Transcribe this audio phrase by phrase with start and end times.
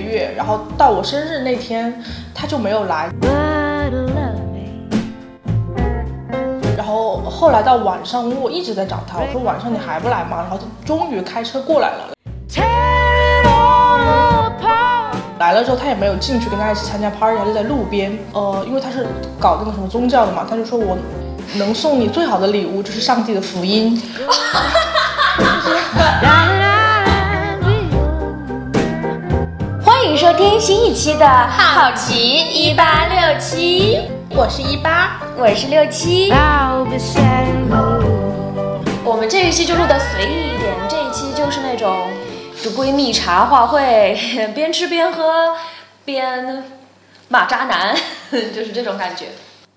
[0.00, 2.02] 月，然后到我生日那天
[2.34, 3.08] 他就没有来。
[6.76, 10.38] 然后后来到晚上，因为我一直在找他，我说晚上你还不来吗？
[10.38, 12.10] 然后他终于开车过来了。
[15.38, 18.18] 来了之后，他也没有进去跟大家一起参加 party，他就在路边。
[18.32, 19.06] 呃，因为他是
[19.38, 20.98] 搞那个什么宗教的嘛，他就说我
[21.54, 24.00] 能送你最好的礼物就是上帝的福音。
[30.60, 32.18] 新一期的《好奇
[32.52, 33.96] 一八六七》，
[34.36, 36.30] 我是一八，我是六七。
[39.02, 42.06] 我们这一期就录的随意一点，这一期就是那种
[42.62, 44.14] 就闺蜜茶话会，
[44.54, 45.56] 边吃边喝
[46.04, 46.62] 边
[47.28, 47.96] 骂渣男，
[48.54, 49.28] 就是这种感觉。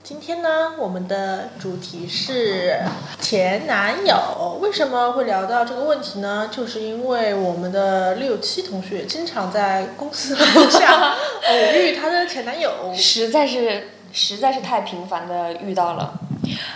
[0.03, 2.77] 今天呢，我们的主题是
[3.21, 4.59] 前男友。
[4.61, 6.50] 为什么会聊到这个问题呢？
[6.52, 11.13] 就是因为我们的六七同学经常在公司楼下
[11.47, 12.94] 偶遇她的前男友。
[12.94, 16.19] 实在是实在是太频繁的遇到了，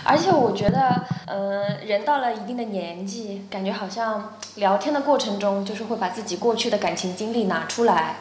[0.04, 8.20] 而且我觉得，嗯、人到了一定的年纪，感觉好像聊天的过程中，就是会把自己过去的感情经历拿出来，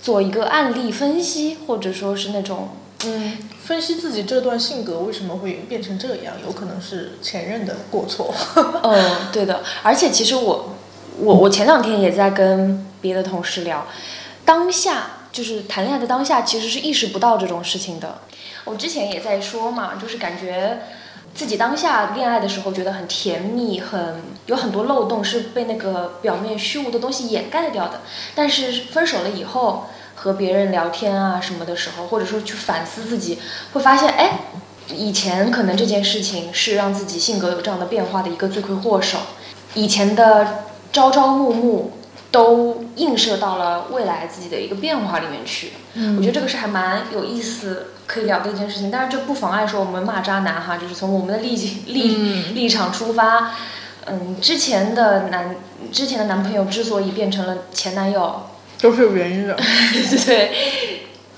[0.00, 2.70] 做一个案例分析，或者说是那种，
[3.06, 8.34] 嗯，分析自己这段性格为什么会变成这样，有可能是前任的过错。
[8.82, 9.62] 嗯，对的。
[9.82, 10.76] 而且其实我，
[11.18, 13.86] 我我前两天也在跟别的同事聊，
[14.44, 18.18] 当下就是谈恋爱的当下，其实是意识不到这种事情的。
[18.64, 20.80] 我之前也在说嘛，就是感觉
[21.34, 28.02] 自己当下恋爱的时候觉得很甜蜜，很有很多漏洞是被那个表面虚无的东西掩盖掉的。
[28.34, 29.86] 但是分手了以后，
[30.22, 33.38] 和别人聊天啊什么的时候，或者说去反思自己，
[33.72, 34.40] 会发现，哎，
[34.88, 39.18] 以前可能这件事情是让自己性格有这样的变化的一个罪魁祸首，
[39.72, 41.92] 以前的朝朝暮暮
[42.30, 45.72] 都映射到了未来自己的一个变化里面去。
[45.94, 51.56] 嗯我觉得这个是还蛮有意思可以聊的一件事情，但是这不妨碍说我们骂渣男哈，就是从我们的立
[51.86, 53.52] 立、嗯立场出发。
[54.06, 55.54] 嗯，之前的男
[55.92, 58.42] 之前的男朋友之所以变成了前男友，
[58.80, 59.54] 都是有原因的。
[59.56, 60.52] 对对，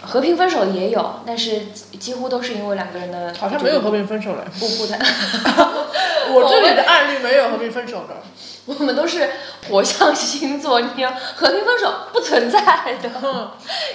[0.00, 1.62] 和平分手也有，但是
[1.98, 4.44] 几乎都是因为两个人的好像没有和平分手的。
[4.58, 4.98] 不不谈。
[6.32, 8.22] 我这里的案例没有和平分手的。
[8.64, 9.28] 我们都是
[9.68, 12.60] 火象星座，你要和平分手不存在
[13.02, 13.50] 的，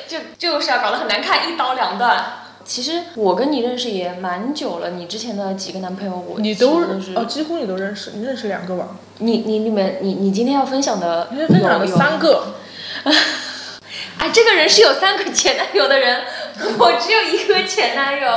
[0.05, 2.21] 就就是要搞得很难看，一刀两断。
[2.65, 8.89] 其实我跟你认识也蛮久了，你之前的几个男朋友我你都认识哦，几乎你都认识，你认识两个吧？
[9.19, 12.19] 你你你们你你今天要分享的你分享了有三。
[12.19, 12.55] 个。
[14.17, 16.23] 哎，这个人是有三个前男友的人，
[16.79, 18.27] 我只有一个前男友。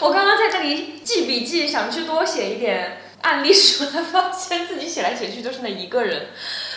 [0.00, 6.26] 我刚刚在这里记笔记，想去多写一点案例出来，发现自己写来写去都是那一个人。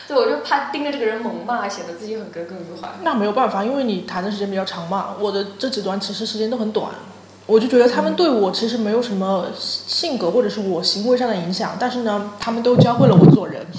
[0.07, 2.89] 对，我就怕盯着这个人猛骂，显得自己很耿耿于怀。
[3.03, 5.15] 那没有办法，因为你谈的时间比较长嘛。
[5.19, 6.89] 我的这几段其实时间都很短，
[7.45, 13.63] 我就觉得他们对我其实没有什么性格或者是我行为上的影响，但是呢，他们都教会了我做人。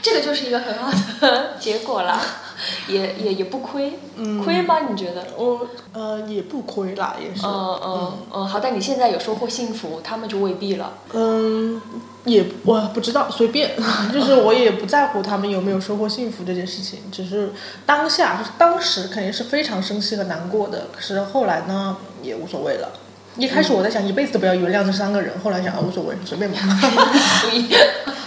[0.00, 2.20] 这个就是一个很好的结果了，
[2.88, 4.80] 也也也不亏，嗯亏吗？
[4.88, 5.26] 你觉得？
[5.36, 7.44] 我呃也不亏啦，也是。
[7.44, 10.92] 嗯嗯嗯，好，但你现在有收获幸福，他们就未必了。
[11.12, 11.80] 嗯，
[12.24, 13.72] 也我不知道，随便，
[14.12, 17.52] 就是我也不在乎他们有没有收获幸福这件事情，只是
[17.84, 22.90] 当下，就是当时肯定是非常生气和难过的，可是后来呢也无所谓了。
[23.36, 26.58] 一开始我在想一辈子都不要原谅这三个人，后来想啊无所谓，随便吧。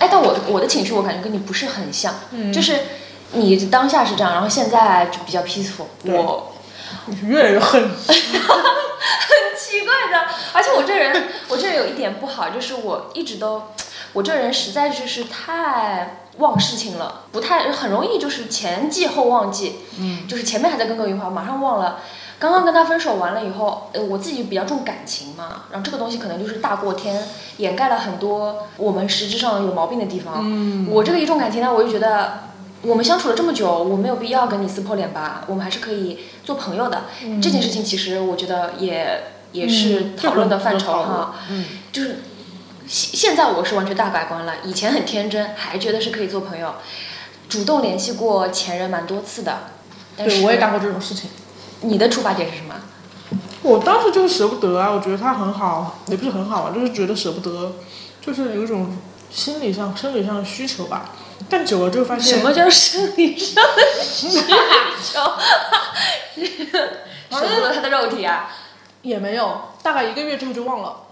[0.00, 2.80] 哎，但我我的情绪我感觉跟你不是很像，嗯就是
[3.32, 5.86] 你当下是这样，然后现在就比较 peaceful。
[6.02, 6.52] 对我
[7.06, 7.88] 你是越来越恨。
[8.10, 13.62] 很奇怪的，而且我这人，我这人有一点不好，就是我一直都，
[14.12, 22.00] 我这人实在就是太忘事情了，不太很容易就是前记后忘记，嗯，就是前面还在耿耿于怀，马上忘了。
[22.40, 27.22] 刚刚跟他分手完了以后，呃，我自己比较重感情嘛，然后这个东西可能就是大过天，
[27.58, 30.36] 掩盖了很多我们实质上有毛病的地方。
[30.42, 32.44] 嗯我这个一重感情呢，我就觉得
[32.80, 37.02] 我们相处了这么久，我没有必要跟你撕破脸吧，我们还是可以做朋友的。
[37.22, 39.22] 嗯这件事情其实我觉得也
[39.52, 42.20] 也是嗯讨论的范畴哈，嗯就是
[42.86, 46.76] 现现在我是完全大改观了，以前很天真，还觉得是可以做朋友，
[47.50, 49.58] 主动联系过前任蛮多次的。
[50.16, 51.28] 但是对，我也干过这种事情。
[51.82, 52.74] 你的出发点是什么？
[53.62, 57.72] 我当时就是舍不得啊，我觉得他很好，也不是很好啊，就是觉得舍不得，
[58.20, 58.96] 就是有一种
[59.30, 61.10] 心理上、生理上的需求吧。
[61.48, 65.20] 但久了之后发现，什么叫生理上的需求？
[67.30, 68.50] 舍不得他的肉体啊？
[69.02, 71.06] 也没有，大概一个月之后就忘了，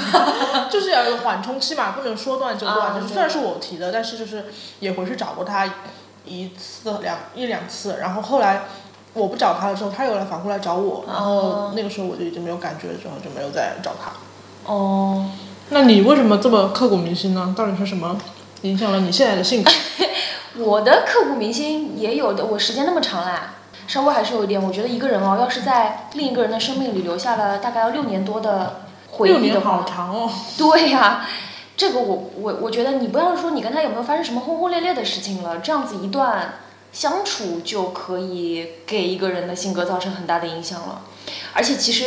[0.70, 2.92] 就是要有个缓冲期嘛，不能说断就断。
[2.92, 4.46] 啊就是虽然是我提的，但是就是
[4.80, 5.68] 也回去找过他，
[6.24, 8.64] 一次两一两次，然后后来
[9.16, 14.12] 我不找他了之后，他又来反过来找我，然后那个时候我就已经没有感觉了，之后就没有再找他。
[14.70, 15.30] 哦，
[15.70, 17.54] 那你为什么这么刻骨铭心呢？
[17.56, 18.16] 到底是什么
[18.62, 19.70] 影响了你现在的性格？
[20.62, 23.54] 我的刻骨铭心也有的，我时间那么长啦，
[23.86, 24.62] 稍微还是有一点。
[24.62, 28.80] 我觉得一个人哦，要是在另一个人的生命里留下了大概要六年多的
[29.10, 30.30] 回忆的六年好，长哦。
[30.56, 31.26] 对呀、
[31.76, 36.54] 这个我我我觉得你不要说你跟他有没有发生什么轰轰烈烈的事情了，这样子一段
[36.96, 41.02] 相处就可以给一个人的性格造成很大的影响了。
[41.52, 42.06] 而且其实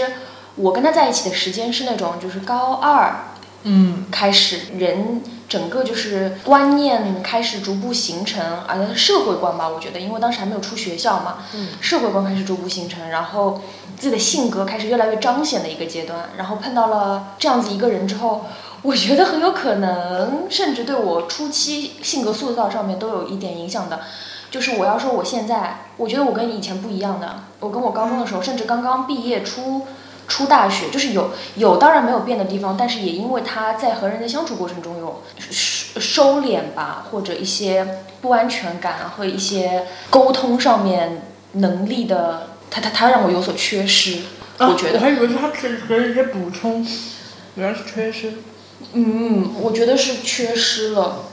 [0.56, 13.62] 我跟他在一起的时间是那种就是高二嗯开始，人整个就是观念开始逐步形成，啊，社会观吧，我觉得，因为当时还没有出学校嘛，嗯社会观开始逐步形成，然后
[13.96, 18.46] 自己的性格开始越来越彰显的一个阶段，然后碰到了这样子一个人之后，
[18.82, 24.00] 我觉得很有可能，甚至对我初期性格塑造上面都有一点影响的。
[24.50, 27.44] 就是我要说，我现在，我觉得我跟以前不一样的。
[27.60, 29.86] 我跟我高中的时候，甚至刚刚毕业出
[30.28, 41.22] 出大学，就是有有当然没有变的地方，但是也因为他在和人的相处过程中有收收敛吧，或者一些不安全感啊和一些沟通上面
[41.54, 44.20] 能力的，他他他让我有所缺失，
[44.60, 45.06] 我觉得啊我。
[45.06, 46.86] 还以为是他给给人一些补充，
[47.56, 48.34] 原来是缺失。
[48.94, 51.24] 嗯，我觉得是缺失了。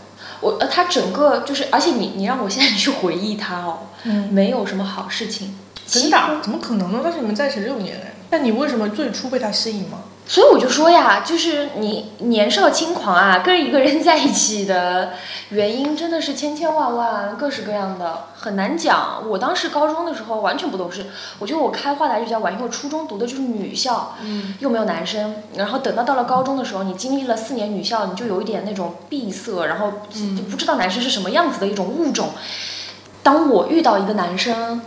[0.41, 5.57] 我呃，他整个就是，而且你你让我现在去回忆他哦，嗯，没有什么好事情，
[5.87, 6.41] 真的啊？
[6.43, 7.01] 怎么可能呢？
[7.03, 9.99] 但是你们在一起六年哎，那你为什么最初被他吸引吗？
[10.29, 15.13] 所以我就说呀，就是你年少轻狂啊， 跟一个人在一起的
[15.51, 19.23] 原因真的是千千万万，各式各样的，很难讲。
[19.29, 21.07] 我当时高中的时候完全不懂事，
[21.39, 25.37] 我觉得我开化的还是比较晚，因为我初中读的就是女校，嗯又没有男生。
[25.55, 32.31] 然后等到到了高中的时候，你经历了四年女校，你就有一点那种闭塞，然后就不知道男生是什么样子的一种物种。
[33.23, 34.83] 当我遇到一个男生，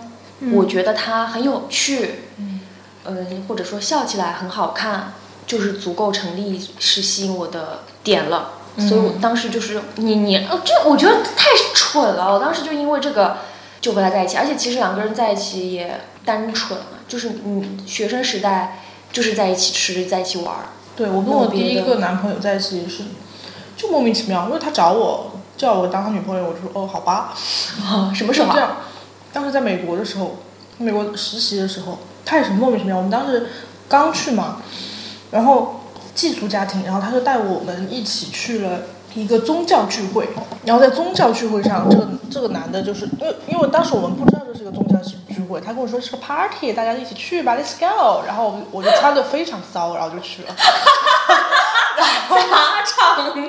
[0.54, 2.60] 我觉得他很有趣，嗯
[3.06, 5.14] 嗯，或者说笑起来很好看，
[5.50, 8.52] 就是足够成立是吸引我的点了。
[8.78, 12.32] 所以我当时就是你你哦，这我觉得太蠢了。
[12.32, 13.40] 我当时就因为这个
[13.82, 18.80] 就和他在一起，而且其实两个人在一起也单纯，就是嗯学生时代
[19.12, 20.70] 就是在一起吃，在一起玩儿。
[20.96, 23.04] 对我跟我第一个男朋友在一起是，
[23.76, 27.34] 就莫名其妙，因为他找我叫我当他女朋友，我就说哦好吧，
[28.16, 28.54] 什么时候啊？
[28.54, 28.78] 这样。
[29.34, 30.38] 当时在美国的时候，
[30.78, 32.96] 美国实习的时候，他也是莫名其妙。
[32.96, 33.48] 我们当时
[33.90, 34.62] 刚去嘛，
[35.32, 35.82] 然后
[36.16, 38.80] 寄宿家庭，然后他就带我们一起去了
[39.14, 40.28] 一个宗教聚会。
[40.66, 48.24] 然后在宗教聚会上，这个这个男的就是因为因为当时我们不知道这是个宗教聚会，他跟我说是个 party，大家一起去吧，let's go。
[48.26, 50.56] 然后我我就穿的非常骚，然后就去了。
[52.30, 53.40] 大场子。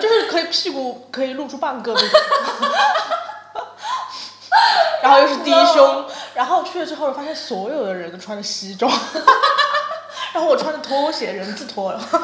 [0.00, 2.08] 就是可以屁股可以露出半个那种，
[5.02, 6.04] 然后又是低胸，
[6.34, 9.32] 然后去了之后发现所有的人都穿着西装，哈哈哈
[10.36, 12.20] 然后我穿着拖鞋人字拖，然 后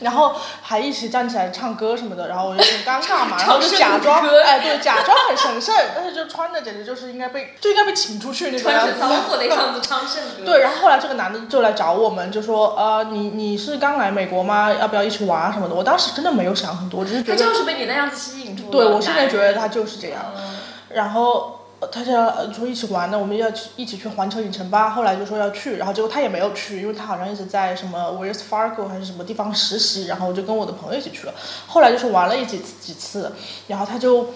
[0.00, 8.94] 然后还一起站起来唱歌什么的，然后我就很尴尬嘛， 然后就假装哎对，假装很神圣，但是就穿的简直就是应该被就应该被请出去那种样子。
[9.28, 14.72] 货的样子 唱圣歌对，然后后来这个男的就来找我们，就说呃，你你是刚来美国吗？
[14.72, 15.74] 要不要一起玩啊什么的？
[15.74, 18.70] 我当时真的没有想很多，只是觉得，他就是被你那样子吸引住了。
[18.70, 20.32] 对我现在觉得他就是这样。
[20.34, 20.56] 嗯
[20.92, 21.59] 然后呃
[21.90, 24.90] 他就呃说一起玩的，我们要去一起去环球影城吧。
[24.90, 31.34] 后来就说要去，然后结果他也没有去，因为他好像一直在什么 Wells Fargo 还是什么地方实习，然后我就跟我的朋友一起去了。
[31.66, 33.32] 后来就是玩了一几次几次，
[33.68, 34.26] 然后他就。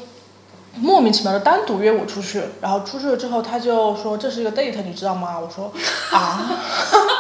[0.76, 5.38] 莫名其妙的单独约我出去，然后出去了之后，他就说这是一个 date，你知道吗？
[5.38, 5.72] 我说
[6.10, 6.50] 啊，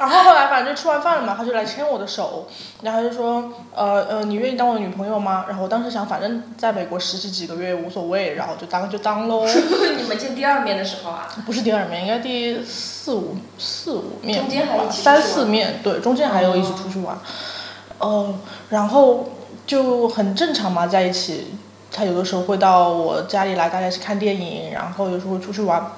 [0.00, 2.48] 然后后来反正就吃完饭了嘛，他就来牵我的手，
[2.80, 5.44] 然后他就说，呃呃，你愿意当我的女朋友吗？
[5.46, 9.44] 然后我当时想，反正在美国实习几个月无所谓，然后就当就当喽。
[10.00, 17.18] 你们见第二面的时候啊，不是第二面，应该第四五四五面吧，中间还一起三四面，对，中间还有一起出去玩。
[17.98, 18.34] 呃，
[18.70, 19.28] 然后
[19.66, 21.54] 就很正常嘛，在一起。
[21.92, 25.90] 他有的时候会到我家里来，大家一起看电影，然后有时候会出去玩，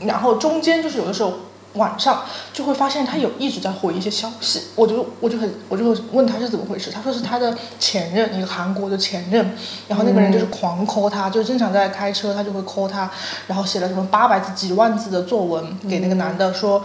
[0.00, 1.34] 然后中间就是有的时候
[1.74, 9.56] 晚上就会发现他有一直在回一些消息，我就我就很我就会问他是怎么回事，他说是他的前任，一个韩国的前任，
[9.88, 13.10] 然后那个人就是狂 call 他，就经常在开车，他就会 call 他，
[13.46, 16.84] 然后写了什么八百字几万字的作文给那个男的说。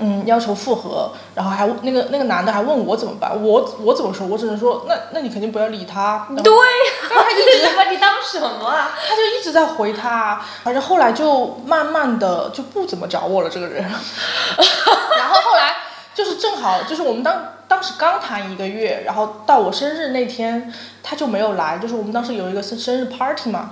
[0.00, 4.24] 嗯，要求复合，然后还那个那个男的还问我怎么办，我我怎么说？
[4.24, 6.28] 我只能说，那那你肯定不要理他。
[6.44, 8.90] 对呀、他一直把你当什么啊？
[9.08, 15.76] 他就一直在回他，反正后来就慢慢的就不怎么找我了这个人， 然后后来
[16.14, 23.70] 就是正好就是我们当当时刚谈一个月，然后到我生日那天他就没有来，就是我们当时有一个生生日 party 嘛，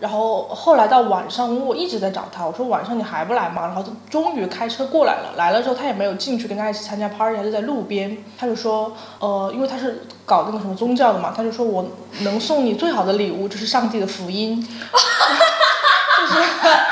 [0.00, 3.66] 然后后来到晚上，我一直在找他，我说晚上你还不来吗？
[3.66, 11.84] 然后他终于开车过来了，来了之后他也没有进去跟他一起参加 party，他就在路边，他就说，呃，因为他是搞那个什么宗教的嘛，他就说我
[12.20, 16.42] 能送你最好的礼物就是上帝的福音，就是。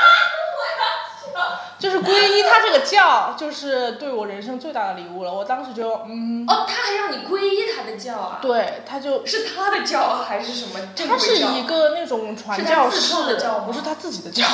[2.01, 5.33] 就皈依他这个教，就是对我人生最大的礼物了。
[5.33, 8.39] 我当时就嗯，哦，他还让你皈依他的教啊？
[8.41, 10.79] 对，他就是他的教还是什么？
[10.95, 14.45] 他是一个那种传教士的教，不是他自己的教，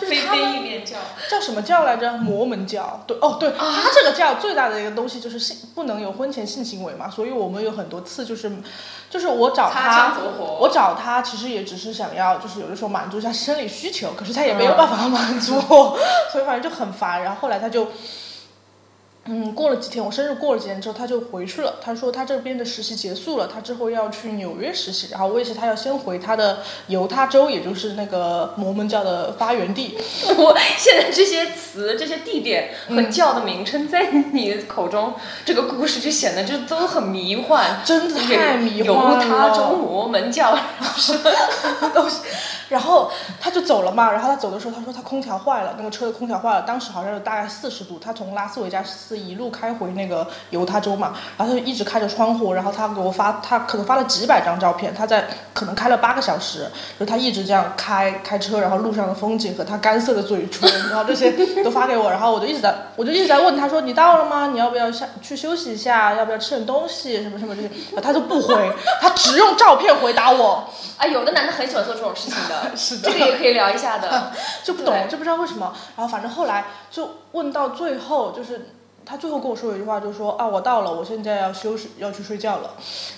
[0.00, 0.96] 非非一面教，
[1.30, 2.12] 叫什么教来着？
[2.12, 3.02] 摩门教。
[3.06, 8.50] 对，哦，对，他这个教最大的一个东西就是性不能有婚前性行为嘛，所以我们有很多次就是。
[9.10, 10.12] 就是我找他，
[10.58, 15.52] 我找他其实也只是想要，就是有的时候满足一下生理需求，可是他也没有办法满足，
[16.32, 17.22] 所以反正就很烦。
[17.22, 17.88] 然后后来他就。
[19.26, 21.76] 嗯，过了几天，我生日过了几天之后，他就回去了。
[21.80, 25.08] 他说他这边的实习结束了，他之后要去纽约实习。
[25.10, 29.96] 然后我也是，他要先回他的犹他州，也就是那个摩门教的发源地。
[30.36, 39.24] 我现在这些词、这些地点和教的名称，在你口中，这个故事就显得就都很迷幻，真的太迷幻了。
[39.24, 40.54] 犹他州摩门教
[40.96, 42.20] 什么东西？
[42.70, 44.10] 然后他就走了嘛。
[44.10, 46.62] 然后他走的时候，他说他空调坏了，那个车的空调坏了。
[46.62, 51.14] 当时好像有大概四十度，他从拉斯维加斯一路开回那个犹他州嘛。
[51.36, 54.94] 然后他就一直开着窗户，然后他给我发，他可能发了几百张照片。
[54.94, 62.10] 他在可能开了八个小时，就他一直这样开开车，然后路上的风景和他干涩的嘴唇，然后这些都发给我。
[62.10, 64.48] 然后我就一直在，我就一直在问他说：“你到了吗？
[64.48, 66.14] 你要不要下去休息一下？
[66.14, 67.22] 要不要吃点东西？
[67.22, 67.70] 什么什么这些？”
[68.02, 70.68] 他就不回，他只用照片回答我。
[70.96, 72.70] 啊， 有的男的很喜欢做这种事情的。
[72.76, 75.72] 是的这个也可以聊一下的， 就不懂，就不知道为什么。
[75.96, 78.68] 然后反正后来就问到最后，就是
[79.06, 82.70] 他最后跟我说一句话，就是说啊，我到了，我现在要休息，要去睡觉了，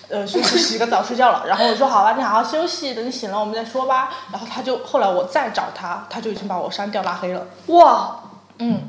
[0.08, 1.44] 呃，休息洗个澡睡觉了。
[1.48, 4.10] 然后我说好吧，你好好休息，等你醒了我们再说吧。
[4.32, 7.46] 然后他就后来我再找他，他就已经把我删掉拉黑了。
[7.66, 8.20] 哇，
[8.58, 8.82] 嗯，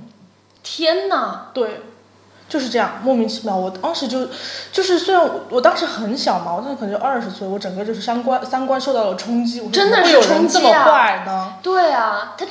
[0.63, 1.82] 天哪，对。
[2.50, 4.25] 就是这样莫名其妙，我当时就，
[4.72, 11.60] 就是虽然我我当时很小嘛，我当时可能就二十岁，我整个就是三观三观受到了冲击，我真的是冲击啊！
[11.62, 12.46] 对啊，他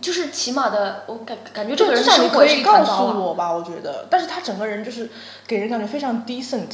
[0.00, 5.10] 就是起码的，我感感觉这个人至少你可以告诉我吧，我觉得，但是他整个人就是
[5.46, 6.68] 给人感觉非常 decent，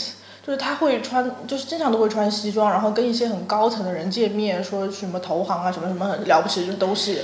[0.47, 7.21] 就是他会穿，就是经常都会穿西装，然后跟一些很高层的人见面，说什么投行啊什么什么很了不起的东西。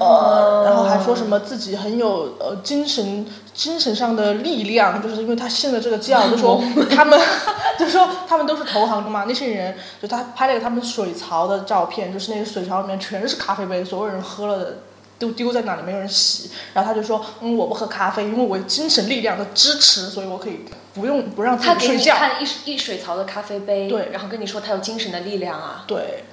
[0.00, 6.58] 呃，然后还说什么自己很有呃精神精神上的力量，就是因为他信了这个教，就说
[6.90, 7.20] 他们
[7.78, 14.78] 就说他们都是投行的嘛，那些人就他拍了个他们水槽的照片，就是那个水槽里面全是咖啡杯，所有人喝了的
[15.22, 16.50] 都丢在那里，没有人洗。
[16.74, 22.14] 然后他就说，嗯，我不喝咖啡，因为我有精神力量的支持，所以我可以不用不让自己睡觉。
[22.16, 26.24] 他给你看一一水槽的咖啡杯，对，然后跟你说他有精神的力量啊，对。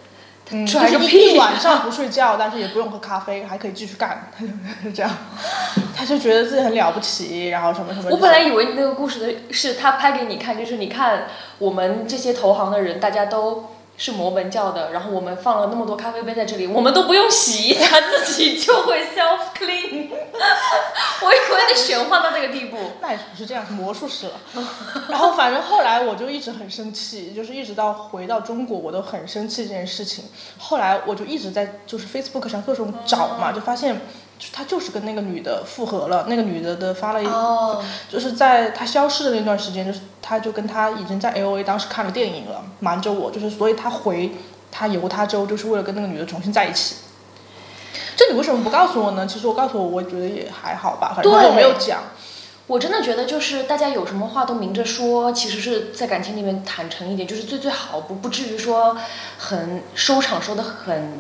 [0.52, 4.32] 嗯，就是一晚上不睡觉，但是也不用喝咖啡，还可以继续干，
[4.84, 5.12] 就 这样。
[5.96, 8.10] 他就觉得自己很了不起，然后什么什么。
[8.10, 11.28] 我本来以为那个故事的是他拍给你看，就是你看
[11.60, 13.66] 我们这些投行的人，大家都。
[14.00, 20.08] 是摩门教的，然后我们放了那么多咖啡杯在这里，我们都不用洗，它自己就会 self clean。
[21.22, 24.34] 我以为你玄幻到这个地步，那也不是这样，魔术师了。
[25.10, 30.24] 然后反正后来我就一直很生气，就是一直到回到中国，我都很生气这件事情。
[30.58, 34.00] 后来我就一直在就是 Facebook 上各种找嘛，就发现。
[34.54, 37.28] 他就是跟那个女的复合了，那个女的的发了一，
[38.10, 44.32] 就是在他消失的那段时间，就是他就跟他已经在 L A 当时看了电影了，瞒着我，就是所以他回
[44.72, 46.96] 他犹他州就是为了跟那个女的重新在一起。
[48.16, 49.28] 这你为什么不告诉我呢？
[49.28, 52.00] 其实我告诉我，我觉得也还好吧，反正我没有讲。
[52.68, 58.96] 我真的觉得就是大家有什么话都明着说，其实是在感情里面坦诚一点，就是最最好，不不至于说
[59.38, 61.20] 很收场收的很。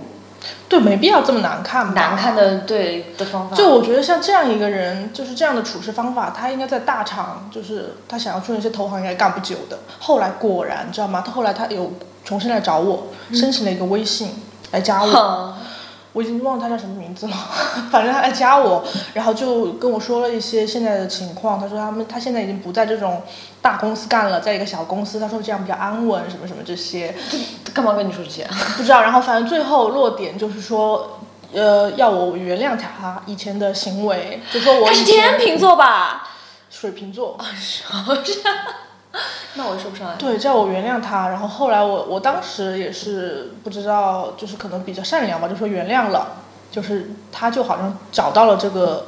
[0.67, 1.93] 对，没必要这么难看吧？
[1.93, 3.55] 难看的对的方法。
[3.55, 9.79] 就我觉得像这样一个人，就是这样的处事方法，他应该在大厂，就是他想要做那些投行应该干不久的。
[10.00, 11.24] 后来果然，知道吗？
[11.25, 11.91] 他后来他有
[12.24, 14.41] 重新来找我，申请了一个微信
[14.72, 15.55] 来加我。
[16.19, 17.33] 我已经忘了他叫什么名字了，
[17.89, 18.83] 反正他来加我，
[19.13, 21.57] 然后就跟我说了一些现在的情况。
[21.57, 23.23] 他说他们他现在已经不在这种
[23.61, 25.17] 大公司干了，在一个小公司。
[25.17, 27.15] 他说这样比较安稳，什么什么这些。
[27.73, 28.45] 干嘛跟你说这些？
[28.75, 29.01] 不知道。
[29.01, 31.21] 然后反正最后落点就是说，
[31.53, 34.85] 呃，要我原谅他以前的行为，就说我。
[34.88, 36.27] 他是天秤座吧？
[36.69, 37.38] 水瓶座。
[37.57, 37.83] 是
[39.55, 40.15] 那我说不上来。
[40.15, 46.37] 对，叫我原谅他，然后后来我我当时也是不知道，就是可能比较善良吧，就说原谅了，
[46.71, 49.07] 就是他就好像找到了这个，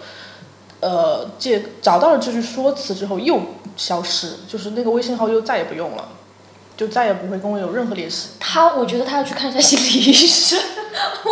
[0.79, 3.39] 呃，借找到了这句说辞之后又
[3.77, 6.09] 消失，就是那个微信号又再也不用了，
[6.75, 8.29] 就再也不会跟我有任何联系。
[8.39, 10.59] 他，我觉得他要去看一下心理医生。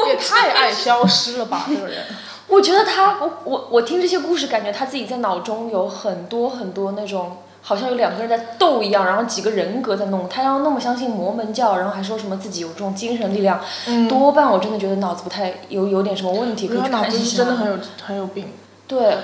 [0.08, 2.06] 也太爱消失了吧，这个人。
[2.48, 10.28] 我觉得他，我我我听这些故事，感觉他自己在脑中有很多很多那种，好像有两个人在斗一样，然后几个人格在弄。
[10.30, 13.60] 他要那么相信摩门教，然后还说什么自己有这种精神力量，
[14.08, 17.38] 多半我真的觉得脑子不太有有点什么问题，可以去看一下。
[17.38, 18.54] 真的很有很有病。
[18.88, 19.18] 对。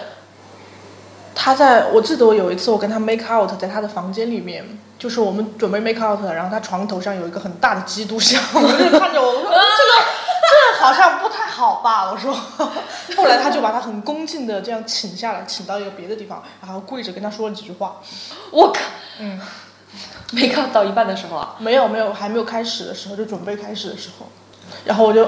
[1.37, 4.65] 他在我记得我有一次我跟他 make out 在他的房间里面，
[4.97, 9.51] 就是我们准备 make out，然后他床头上有一个很大的基督像，我就看着我说这个
[10.45, 12.33] 这好像不太好吧，我说，
[13.17, 17.97] 后来他就把他很恭敬的这样请下来，请到一个别的地方，然后跪着跟他说了几句话。
[18.51, 18.79] 我靠，
[19.19, 19.39] 嗯
[20.31, 21.55] ，make out 到一半的时候啊？
[21.59, 24.27] 没有没有，还没有开始的时候，就准备开始的时候。
[24.83, 25.23] 然后我就，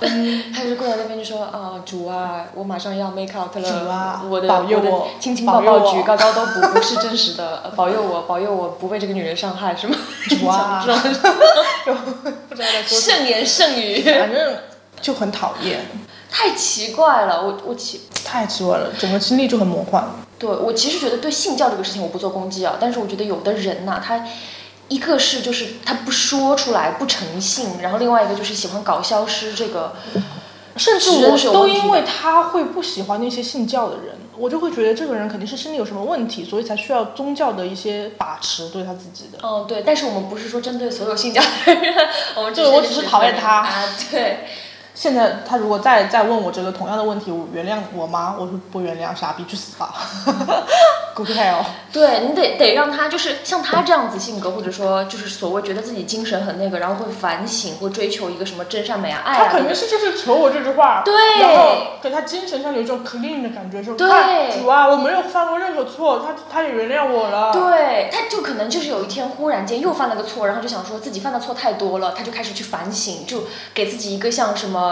[0.54, 9.96] 他就过来那边就说啊，主啊，我马上要 make out 了，主啊，我的保佑我，亲亲抱抱举高高都不不是真实的，保佑我，保佑我不被这个女人伤害，是吗？
[10.28, 12.02] 主啊， 这种，
[12.48, 14.56] 不知道在说圣言圣语，反正
[15.00, 15.80] 就很讨厌，
[16.30, 20.04] 太奇怪了，我我奇，太奇怪了，整个经历就很魔幻。
[20.38, 24.22] 对我其实觉得对性教这个事情我不做攻击啊，但是我觉得有的人呐，他。
[24.88, 29.94] 一个是就是他不说出来不诚信，然后另外一个就是喜欢搞消失这个，
[30.76, 39.38] 甚至我都因为他会不喜欢那些信教的人，我就会觉得这个人肯定是心里有什么问题，所以才需要宗教的一些把持对他自己的。
[39.42, 41.94] 嗯，对，但是我们不是说针对所有信教的人，
[42.36, 43.84] 我们就我只是讨厌他啊。
[44.10, 44.46] 对。
[44.96, 48.34] 现在他如果再再问我这个同样的问题，我原谅我吗？
[48.38, 49.92] 我说不原谅，傻逼去死吧，
[51.14, 51.64] Good hell。
[51.92, 59.44] 对你得得让他就是像他这样子性格，或者说就是所谓觉得自己精神很那个，然后会反省，会追求一个什么真善美啊爱啊。
[59.44, 67.52] 他肯定是就是求我这句话，对，然后给他精神上有一种 clean 的感觉，说对，主啊，我没有犯过任何错，他他也原谅我了。
[67.52, 74.85] 对，他就可能就是有一天忽然间又犯了个错，然后就想说自己犯的错太多了，他就开始去反省，就给自己一个像什么。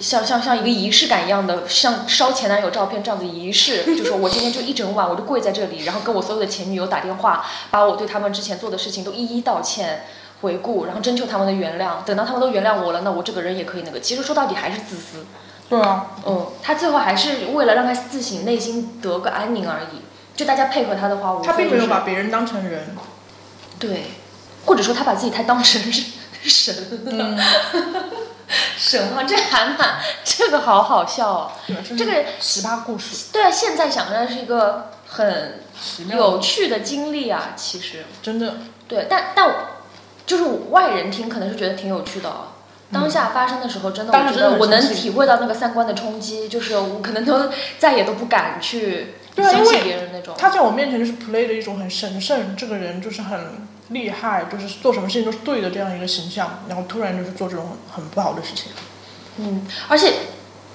[0.00, 10.04] 像像像一个仪式感一样的，像烧前男友照片这样的仪式，就说我今天就一整晚我就跪在这里，然后跟我所有的前女友打电话，把我对他们之前做的事情都一一道歉、
[10.42, 12.02] 回顾，然后征求他们的原谅。
[12.04, 14.00] 等到他们都原谅我了，那我这个人也可以那个。
[14.00, 15.24] 其实说到底还是自私。
[15.68, 16.06] 对啊。
[16.26, 20.02] 嗯，他最后还是为了让他自省内心得个安宁而已。
[20.36, 22.96] 就大家配合他的话，他并没有把别人当成人。
[23.78, 24.06] 对，
[24.66, 26.10] 或者说他把自己太当成是
[26.48, 26.74] 神
[27.16, 27.44] 了。
[28.76, 31.52] 神话这还蛮这个好好笑哦，
[31.96, 33.26] 这个十八故事。
[33.32, 35.60] 对啊，现在想来是一个很
[36.10, 38.58] 有趣的经历啊，其实真的。
[38.86, 39.50] 对，但但
[40.26, 42.30] 就是外人听可能是觉得挺有趣的，
[42.92, 50.34] 当下发生的时候真的，我觉得我能体会到那个三观的冲击，就是我可能都再也都不敢去相信别人那种。
[50.38, 53.66] 他在我面前就是 play 的一种很神圣，这个人就是很。
[53.88, 58.72] 厉害，就是做什么事情都是对的这样一个形象，然后突然就是做这种很不好的事情。
[59.36, 60.12] 嗯，而且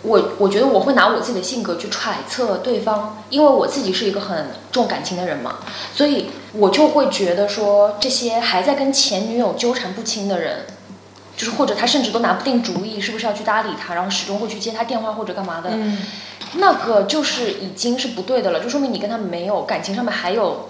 [0.04, 5.56] 我我觉得我会拿我自己的性格去揣测对方，因为我自己是一个很重感情的人嘛，
[5.94, 10.68] 所以我就会觉得说这些还在跟前女友纠缠不清的人，
[11.36, 15.72] 就是或者他甚至都拿不定主意是不是要去搭理他，然后始终会去接他电话或者干嘛的，
[16.54, 20.69] 那个就是已经是不对的了，就说明你跟他没有感情上面还有。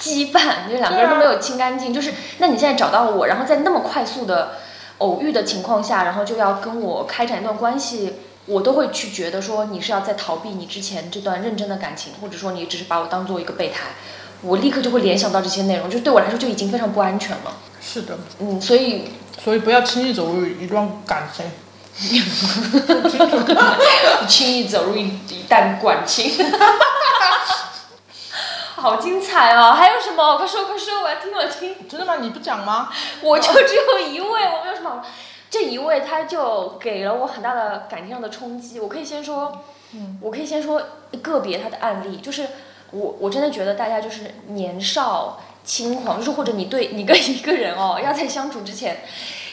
[0.00, 1.94] 羁绊，就两个人都没有清干净。
[1.94, 4.52] 就是，那你现在找到我，然后在那么快速的
[4.98, 8.14] 偶遇的情况下，然后就要跟我开展一段关系，
[8.46, 13.90] 我都会去觉得说你是要在逃避你之前这段认真的感情，或者说你只是把我当做一个备胎。
[14.42, 17.56] 我立刻就会联想到这些内容，就对我来说就已经非常不安全了。
[17.80, 19.04] 是的，嗯，所以，
[19.42, 21.46] 所以不要轻易走入一段感情，
[24.28, 26.30] 轻易走入一一段感情。
[28.84, 29.72] 好精彩哦！
[29.72, 30.36] 还有什么？
[30.36, 31.88] 快说快说，我要听我听。
[31.88, 32.16] 真的吗？
[32.20, 32.90] 你不讲吗？
[33.22, 35.02] 我就只有一位，我没有什么。
[35.48, 38.78] 这一位他就给了我很大的感情上的冲击。
[38.78, 39.64] 我可以先说，
[40.20, 40.82] 我可以先说
[41.22, 42.46] 个别他的案例，就是
[42.90, 49.02] 我我真的觉得大家就是年少轻狂，就是或者你对你跟一个人哦，要在相处之前，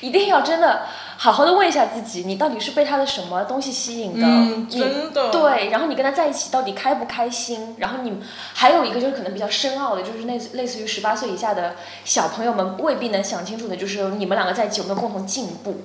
[0.02, 0.82] 一定要真的。
[1.18, 4.26] 好好的问一下自己，你到底是被他的什么东西吸引的？
[4.26, 5.30] 嗯，真的。
[5.30, 7.76] 对，然后你跟他在一起到底开不开心？
[7.78, 8.20] 然后你
[8.54, 15.82] 还有一个就是可能比较深奥的，就是类似类似于十八岁以下的小朋友们未必能想清楚的，就是你们两个在一起有没有共同进步？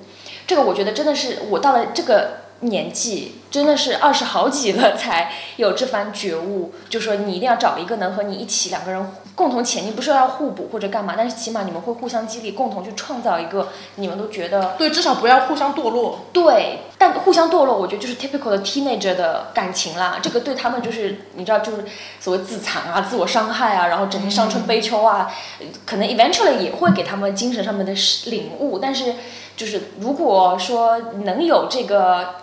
[0.47, 2.46] 这个我觉得真的是我到了这个。
[2.61, 16.25] 年纪真的是二十好几了才有这番觉悟，就说你一定要找一个能和你一起两个人共同前进，不是要互补或者干嘛，但是起码你们会互相激励，共同去创造一个你们都觉得对，至少不要互相堕落。
[16.33, 20.17] 对，但互相堕落，我觉得就是 typical 的 teenager 的感情啦。
[20.21, 21.85] 这个对他们就是你知道，就是
[22.19, 25.31] 所谓自残啊、自我伤害啊，然后整天伤春悲秋啊，
[25.85, 27.93] 可能 eventually 也会给他们精神上面的
[28.25, 29.13] 领悟，但是。
[29.57, 32.35] 就是如果说能有这个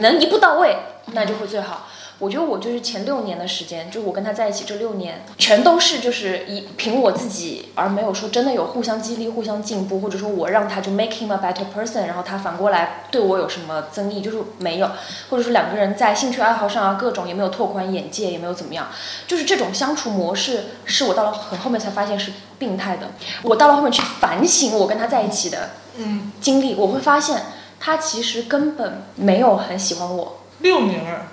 [0.00, 0.76] 能一步到位，
[1.12, 1.88] 那就会最好。
[2.18, 14.90] 我觉得我就是前六年的时间，就我跟他在一起这六年，全都是就是以凭我自己，而没有说真的有互相激励、互相进步，或者说我让他就 make him a better person，然后他反过来对我有什么增益，就是没有，
[15.30, 18.88] 或者说两个人在兴趣爱好上啊各种也没有拓宽眼界，也没有怎么样，
[19.26, 23.12] 就是这种相处模式是我到了很后面才发现是病态的。
[23.44, 27.44] 我到了后面去反省我跟他在一起的嗯，经历，我会发现
[27.80, 30.36] 他其实根本没有很喜欢我。
[30.60, 31.28] 六年了，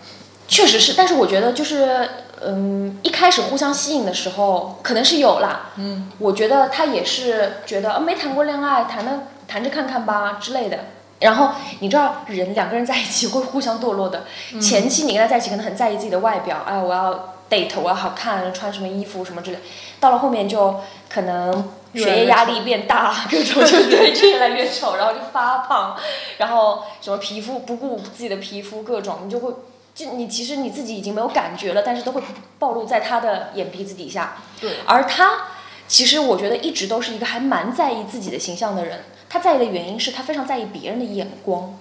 [0.47, 2.09] 确实是，但是我觉得就是，
[2.41, 5.71] 嗯，一开始互相吸引的时候，可能是有啦。
[5.75, 10.79] 嗯，我觉得他也是觉得、啊、没谈过恋爱，谈的谈着看看吧之类的。
[11.19, 14.23] 然后你知道，人两个人在一起会互相堕落的。
[14.61, 19.57] 前期你跟他在一起可能很在意自己的外表，哎，我要 date，我要好看，穿什么衣服什么之类。
[19.99, 20.75] 到了后面就
[21.09, 25.95] 可能学业压力变大，各种就 对，就越来越丑，然后就发胖，
[26.37, 29.53] 然后什么皮肤不顾自己的皮肤，各种你就会。
[29.95, 32.21] 就你其实你自己已经没有感觉了，但是都会
[32.59, 34.37] 暴露在他的眼皮子底下。
[34.61, 35.47] 对，而他
[35.87, 39.05] 其实我觉得一直都是一个还蛮在意自己的形象的人。
[39.27, 41.75] 他在意的原因是他非常在意别人的眼光。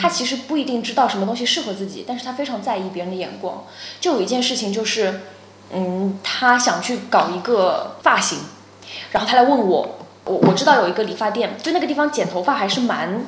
[0.00, 3.66] 他其实不一定知道什么东西适合自己，但是他非常在意别人的眼光。
[4.00, 5.20] 就有一件事情就是，
[5.70, 8.38] 嗯，他想去搞一个发型，
[9.12, 13.26] 然后他来问我，我我知道有一个理发店，就那个地方剪头发还是蛮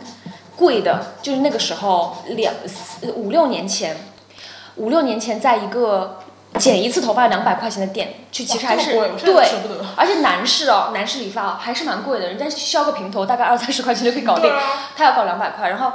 [0.56, 3.96] 贵的，就是那个时候两四五六年前，
[4.76, 6.20] 五六年前在一个
[6.58, 8.92] 剪一次头发两百块钱的店，去其实还是
[9.24, 9.48] 对
[9.96, 14.60] 而且男士哦，男士理发哦还是蛮贵的，人家削个平头大概二三十块钱就可以搞定，啊，
[14.94, 15.92] 他要搞两百块，然后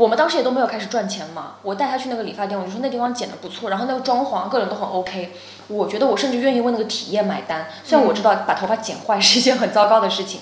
[0.00, 5.34] 我们当时也都没有开始赚钱嘛，我带他去那个理发店，我就说那地方剪的不错，然后那个装潢个人都很 OK，
[5.68, 10.40] 我觉得我甚至愿意为那个体验买单，虽然我知道把头发剪坏是一件很糟糕的事情，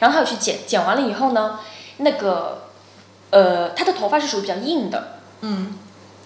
[0.00, 1.60] 然后他有去剪，剪完了以后呢，
[1.96, 2.64] 那个
[3.30, 5.78] 呃他的头发是属于比较硬的，嗯，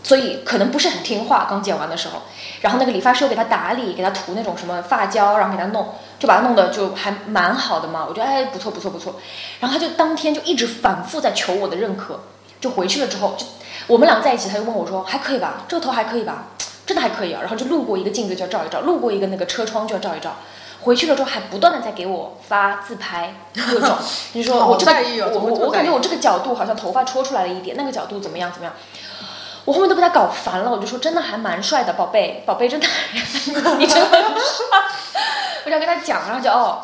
[0.03, 2.23] 所以可能不是很听话，刚剪完的时候，
[2.63, 8.05] 然后那个理发师又给他打理，给他涂那种什么发胶，然后给他弄，就把他弄得就还蛮好的嘛。
[8.09, 9.15] 我觉得哎不错不错不错，
[9.61, 12.19] 然后他就当天就一直反复在求我的认可，
[12.65, 13.45] 就回去了之后，就
[13.89, 16.47] 我们俩在一起，他就问我说还可以吧，这个头还可以吧，
[16.87, 17.41] 真的还可以啊。
[17.43, 20.37] 然后就路过一个镜子就要照一照，路过一个那个车窗就要照一照。
[20.81, 23.99] 回去了之后还不断的在给我发自拍，各种，
[24.33, 28.75] 你说我这个在意哦我我我感觉我这个角度好像头发戳出来了一点，那个角度怎么样怎么样，
[29.67, 32.87] 我后面都被他搞烦了，我就说真的还蛮帅的，宝贝，宝贝真的，
[33.77, 34.79] 你真的很帅。
[35.67, 36.81] 我想跟他讲，然后就哦，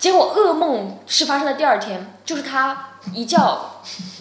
[0.00, 3.58] 结果噩梦是发生的第二天，就是他一觉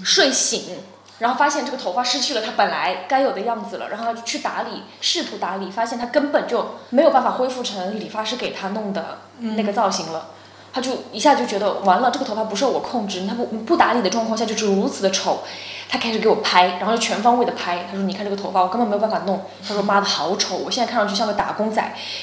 [0.04, 0.78] 睡醒，
[1.20, 10.30] 然后发现这个头发失去了它本来该有的样子了，然后他就去打理，试图打理，发现他根本就没有办法恢复成理发师给他弄的那个造型了。
[10.72, 15.40] 他就一下就觉得完了，这个头发不受我控制，他不不打理的状况下就是如此的丑。
[15.92, 17.88] 他开始给我拍，然后就全方位的拍。
[17.90, 20.56] 他说：“你看这个头发，我根本没有办法弄。”他说：“妈的，好丑！
[20.58, 21.82] 我现在看上去像个打工仔，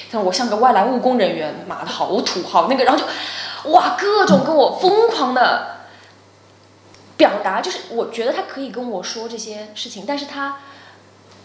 [0.08, 5.75] 他说我像个外来务工人员，妈的，好土，好那个。”然后就哇，各种跟我疯狂的
[7.16, 10.58] 表达，就是我觉得他可以跟我说这些事情，但是他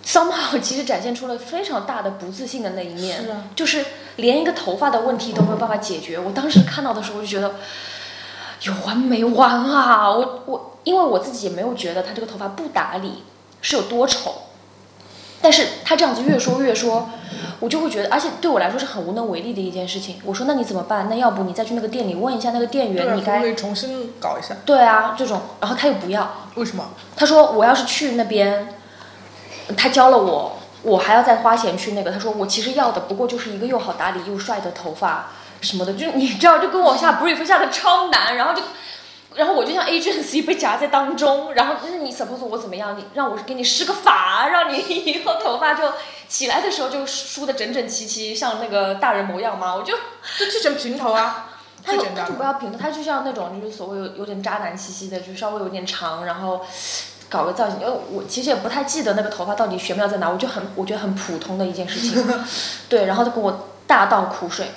[0.05, 3.85] somehow 其实展现出了非常大的不自信的那一面，是啊就是
[4.17, 6.19] 连一个头发的问题都没有办法解决。
[6.19, 7.55] 我当时看到的时候，我就觉得
[8.63, 10.09] 有完没完啊！
[10.11, 13.23] 我我因为我自己也没有觉得他这个头发不打理
[13.61, 14.49] 是有多丑，
[15.41, 17.09] 但是他这样子越说越说，
[17.59, 20.19] 我就会觉得，而且对我来说是很无能为力的一件事情。
[20.23, 21.07] 我说那你怎么办？
[21.09, 24.55] 那要不你再去那个店里问一下那个店员，你可不可该以重新搞一下？
[24.65, 26.47] 对啊这种，然后他又不要。
[26.55, 26.89] 为什么？
[27.15, 28.75] 他说我要是去那边，
[29.75, 32.11] 他教了我，我还要再花钱去那个。
[32.11, 38.61] 他说我其实要的不过就是一个又好打理又帅的头发什么的，就你知道，就跟我下 brief 下的超难，然后就。
[39.35, 42.97] 然后我就像 agency 被夹在当中，然后那你 suppose 我怎么样？
[42.97, 45.83] 你让我给你施个法，让你以后头发就
[46.27, 49.73] 起来的时候就梳的整整齐齐，像那个大人模样吗？
[49.75, 49.95] 我就
[50.37, 51.49] 就剃成平头啊，
[51.83, 51.93] 他。
[51.93, 56.61] 就不要平头，他就像那种就是所谓有有点渣男气息的，就稍微有点长，然后
[57.29, 57.79] 搞个造型。
[57.79, 62.23] 因为我其实也不太记得那个头发到底玄妙在哪，我就很 我觉得很普通的一件事情。
[62.89, 64.67] 对，然后他跟我大倒苦水，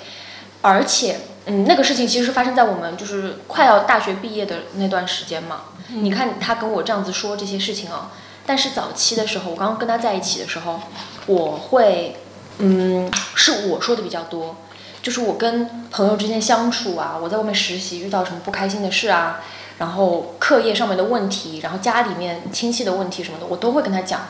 [0.61, 5.61] 而且嗯，那个事情其实是发生在我们就是快要大学毕业的那段时间嘛。
[5.89, 8.11] 你看他跟我这样子说这些事情啊，
[8.45, 10.79] 但是早期的时候，我刚刚跟他在一起的时候，
[11.27, 12.17] 我会
[12.57, 14.57] 嗯，是我说的比较多。
[15.03, 19.39] 就是我跟朋友之间相处啊，我在外面实习遇到什么不开心的事啊，
[19.77, 24.21] 然后课业上面的问题，然后家里面亲戚的问题什么的，我都会跟他讲。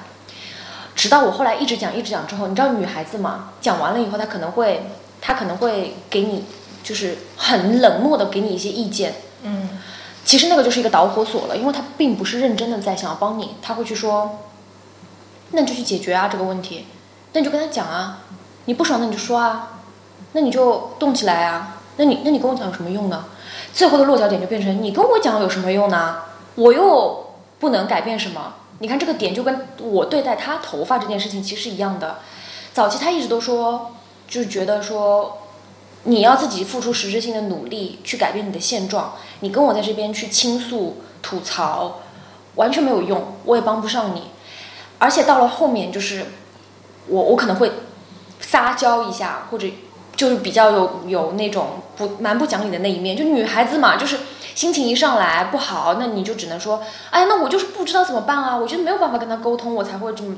[0.93, 4.89] 直到我后来一直讲一直讲之后，你知道女孩子嘛，讲完了以后，她可能会，
[5.21, 6.43] 她可能会给你
[6.85, 9.81] 就是很冷漠的给你一些意见，嗯，
[10.23, 14.41] 其实那个就是一个导火索了，因为他并不是认真的在想要帮你，他会去说，
[15.49, 16.85] 那你就去解决啊这个问题，
[17.33, 18.19] 那你就跟他讲啊，
[18.65, 19.79] 你不爽那你就说啊，
[20.33, 23.25] 那你就动起来啊，那你那你跟我讲有什么用呢？
[23.73, 26.17] 最后的落脚点就变成你跟我讲有什么用呢？
[26.53, 28.53] 我又不能改变什么。
[28.79, 32.17] 你看这个点就跟我对待他头发这件事情其实一样的。
[32.73, 33.95] 早期他一直都说，
[34.27, 35.37] 就是觉得说，
[36.05, 39.13] 你要自己付出实质性的努力去改变你的现状。
[39.41, 41.99] 你跟我在这边去倾诉吐槽，
[42.55, 44.23] 完全没有用，我也帮不上你。
[44.97, 46.25] 而且到了后面，就是
[47.07, 47.71] 我我可能会
[48.39, 49.67] 撒娇一下，或者
[50.15, 53.17] 就是比较有有那种不蛮不讲理的那一面。
[53.17, 54.19] 就女孩子嘛，就是
[54.53, 60.35] 心情一上来不好，那你就只能说，哎，那我就是不知道怎么办啊，我觉得没有办法跟他沟通，我才会这么。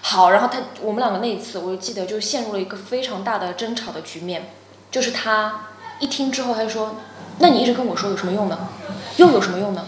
[0.00, 4.50] 好，然后他我们两个那一次，我就记得就陷入了一个非常大的争吵的局面，
[4.90, 5.66] 就是他
[6.00, 6.96] 一听之后他就说，
[7.38, 8.68] 那你一直跟我说有什么用呢？
[9.16, 9.86] 又有什么用呢？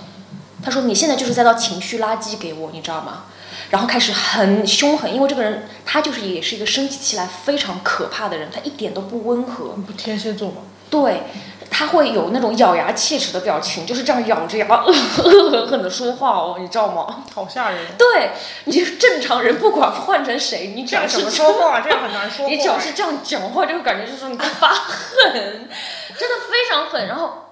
[0.63, 3.25] 他说你现在就是在倒情绪垃圾给我，你知道吗？
[3.71, 9.69] 然后开始很凶狠，因为这个人他就是也是一个生起气来非常可怕的人，他一点都不温和。
[9.87, 10.57] 不天蝎座吗？
[10.91, 11.23] 对。
[11.71, 17.25] 他会有那种咬牙切齿的表情，就是这样咬着牙，恶狠狠的说话哦，你知道吗？
[17.33, 17.79] 好吓人。
[17.97, 18.33] 对，
[18.65, 22.49] 你正常人，不管换成谁，你只要怎么说话，这样很难说。
[22.49, 27.07] 你只要是这样讲话，就感觉就是你在发狠，真的非常狠。
[27.07, 27.45] 然后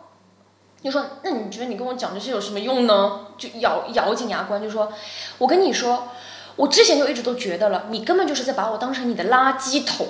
[0.83, 3.27] 就说，那你觉得你跟我讲这些有什么用呢？
[3.39, 4.93] 就咬咬紧牙关，就说，
[5.39, 6.09] 我跟你说，
[6.57, 10.09] 我之前就一直都觉得了，你根本就是在把我当成你的垃圾桶。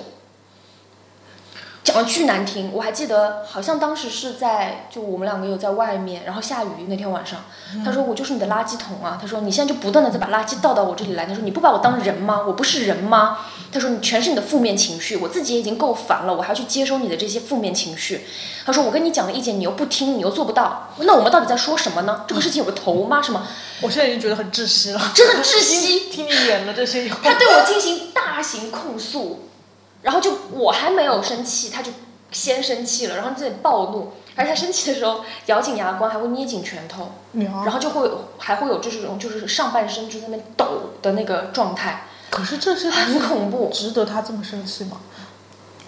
[1.89, 7.43] 讲的巨难听，我还记得，好像当时是在就我们两个有在外面，然后下雨那天晚上，
[7.83, 12.43] 他说我就是你的垃圾桶啊，他说你现在就不断的在把垃圾倒到我这里来，他说你不把我当人吗？
[12.45, 13.39] 我不是人吗？
[13.71, 18.27] 他说你全是你的负面情绪，我自己也已经够烦了，我还要去接收你的这些负面情绪。
[18.67, 22.23] 他说我跟你讲的意见你又不听，你又做不到，那我们到底在说什么呢？
[22.27, 23.19] 这个事情有个头吗？
[23.19, 23.47] 什么？
[23.81, 26.09] 我现在已经觉得很窒息了，真的窒息。
[26.13, 29.48] 听你演了这些以后，他对我进行大型控诉。
[30.01, 31.91] 然后就我还没有生气，他就
[32.31, 42.05] 先生气了，然后自己暴怒，而且他生气的时候咬紧牙关，还会捏紧拳头，然后就会还会有这种就是上半身就在那抖的那个状态。
[42.29, 45.01] 可是这是很恐怖，值得他这么生气吗？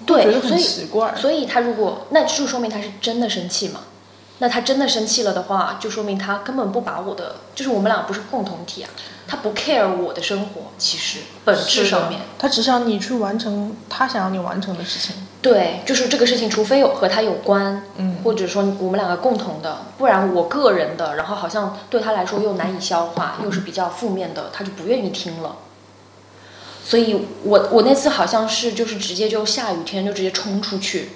[0.06, 3.82] 对，所以所以他如果那就说明他是真的生气嘛。
[4.40, 8.90] 那他真的生气了的话，就说明他根本不把我的，就是我们俩不是共同体啊，
[9.32, 15.16] 他不 care 我的生活，其实本质上面，他只想你去完成他想要你完成的事情。
[15.42, 25.56] 对，就是这个事情，除非有和他有关，嗯，或者说我们两个共同的，不然我个人的，然后好像对他来说又难以消化，又是比较负面的，他就不愿意听了。
[26.84, 31.12] 所以我我那次好像是就是直接就下雨天就直接冲出去。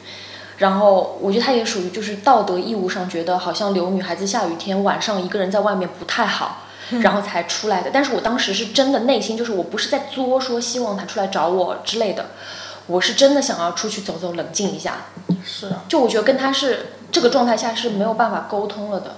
[0.60, 6.62] 然后我觉得他也属于就是道德义务上觉得好像留女孩子下雨天晚上一个人在外面不太好，
[7.02, 7.90] 然后才出来的。
[7.94, 12.28] 但是我当时是真的内心就是我不是在作说希望他出来找我之类的，
[12.88, 15.06] 我是真的想要出去走走冷静一下。
[15.44, 19.18] 是啊，就我觉得跟他是这个状态下是没有办法沟通了的。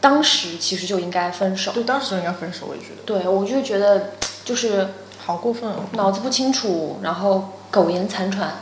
[0.00, 1.72] 当时其实就应该分手。
[1.72, 3.02] 对，当时就应该分手，我也觉得。
[3.04, 4.10] 对，我就觉得
[4.44, 4.88] 就是
[5.24, 8.52] 好过分，脑子不清楚，然后苟延残喘。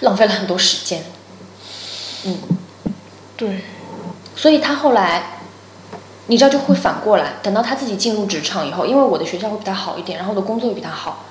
[0.00, 1.02] 浪费了很多时间，
[2.24, 2.36] 嗯，
[3.34, 3.62] 对，
[4.36, 5.35] 所以他后来，
[6.26, 11.24] 你知道就会反过来，等到他自己进入职场以后，因为我的学校会比他好一点，然后我的工作也比他好，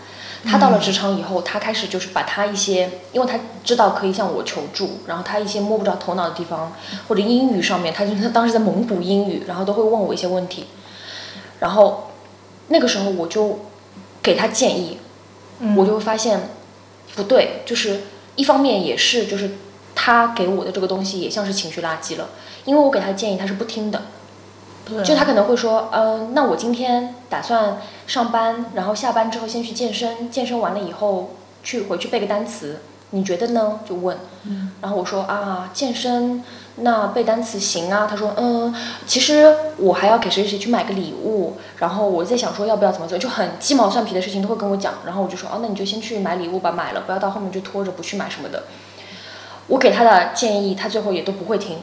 [0.46, 6.74] 他到了职场以后，他开始就是把他一些，因为他知道可以向我求助，然后他一些摸不着头脑的地方，
[7.08, 10.66] 或者英语上面，他就他当时在猛补英语，然后都会问我一些问题，
[11.60, 12.12] 然后
[12.70, 13.60] 那个时候我就
[14.22, 14.98] 给他建议，
[15.76, 16.50] 我就会发现
[17.16, 18.02] 不对，就是。
[18.38, 19.52] 一方面也是，就是
[19.96, 22.28] 他给我的这个东西也像是情绪垃圾了，
[22.66, 24.02] 因为我给他建议他是不听的，
[25.04, 31.32] 就他可能会说，嗯，那我今天打算上班，然后下班之后先去健身，健身完了以后
[31.64, 33.80] 去回去背个单词，你觉得呢？
[33.88, 34.18] 就问，
[34.82, 36.44] 然后我说啊，健身
[36.76, 38.76] 那背单词行啊，他说嗯，
[39.08, 48.64] 其实我还要给谁谁去买个礼物，然后我在想说要不要怎么做，就很鸡毛蒜皮的事情都会跟我讲，然后我就说哦，那你就先去买礼物吧，买了不要到后面就拖着不去买什么的。
[49.68, 51.80] 我给他的建议，他最后也都不会听，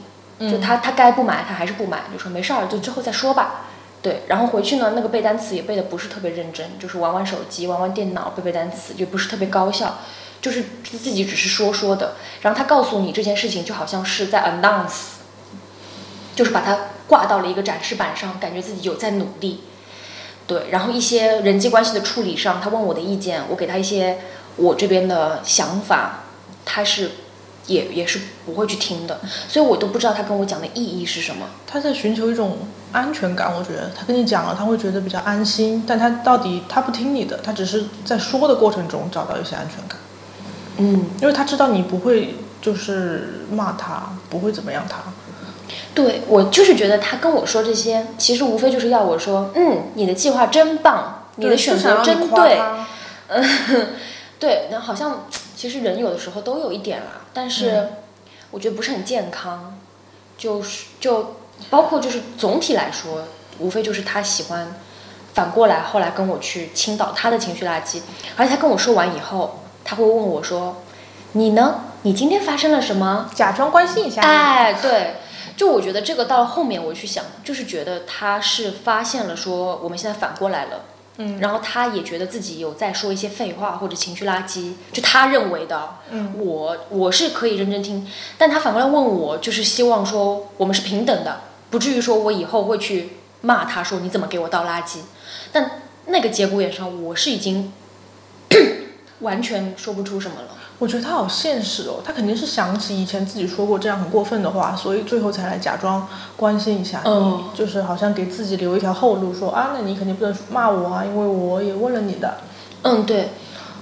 [0.49, 3.65] 就他他该不买他还是不买，就说没事儿，就之后再说吧。
[4.01, 9.99] 对，然后回去呢，那个背单词也背的不是特别认真，就是玩玩手机，玩玩电脑，背背单词，就不是特别高效。
[10.41, 15.21] 就是自己只是说说的，然后他告诉你这件事情，就好像是在 announce，
[16.35, 16.77] 就是把它
[17.07, 19.63] 挂到了一个展示板上，感觉自己有在努力。
[20.45, 24.19] 对，然后一些人际关系的处理上，他问我的意见，我给他一些
[24.57, 26.23] 我这边的想法，
[26.65, 27.11] 他是
[27.67, 31.45] 也也是不会去听的，所以我都不知道他跟我讲的意义是什么。
[31.65, 32.57] 他在寻求一种
[32.91, 39.97] 安全感，我觉得他跟你讲了，他会觉得比较安心，但他到底他不听你的，他只是在说的过程中找到一些安全感，
[40.77, 44.97] 嗯，因为他知道你不会就是骂他，不会怎么样他。
[45.95, 52.59] 对我就是觉得他跟我说这些，其实无非就是要我说，嗯，你的计划真棒，你的选择真对，
[53.27, 53.87] 嗯，
[54.39, 55.25] 对，那好像
[55.63, 57.89] 其实人有的时候都有一点啦，但是嗯
[58.51, 59.79] 我觉得不是很健康，
[60.37, 61.37] 就是就
[61.69, 63.23] 包括就是总体来说，
[63.59, 64.75] 无非就是他喜欢
[65.33, 68.01] 反过来后来跟我去倾倒他的情绪垃圾，
[68.35, 70.83] 而且他跟我说完以后，他会问我说
[71.31, 71.85] ：“你呢？
[72.01, 74.27] 你今天发生了什么？”假装关心一下你。
[74.27, 75.13] 哎，对，
[75.55, 80.81] 就我觉得这个到了后面我去想，就是觉得他是发现了说我们现在反过来了。
[81.17, 81.39] 嗯。
[81.39, 86.33] 然后他也觉得自己有在说一些废话或者情绪垃圾，就他认为的，嗯。
[86.39, 94.99] 我我是可以认真听，但他反过来问我，就是希望说我们是平等的，不至于说我以后会去骂他说你怎么给我倒垃圾，
[95.51, 97.71] 但那个节骨眼上我是已经
[99.19, 100.52] 完全说不出什么了。
[100.79, 112.37] 我觉得他好现实哦，他肯定是想起以前自己说过这样很过分的话，所以最后才来假装关心一下你，嗯就是好像给自己留一条后路，说啊，那你肯定不能骂我啊，因为我也问了你的。
[112.81, 113.29] 嗯，对，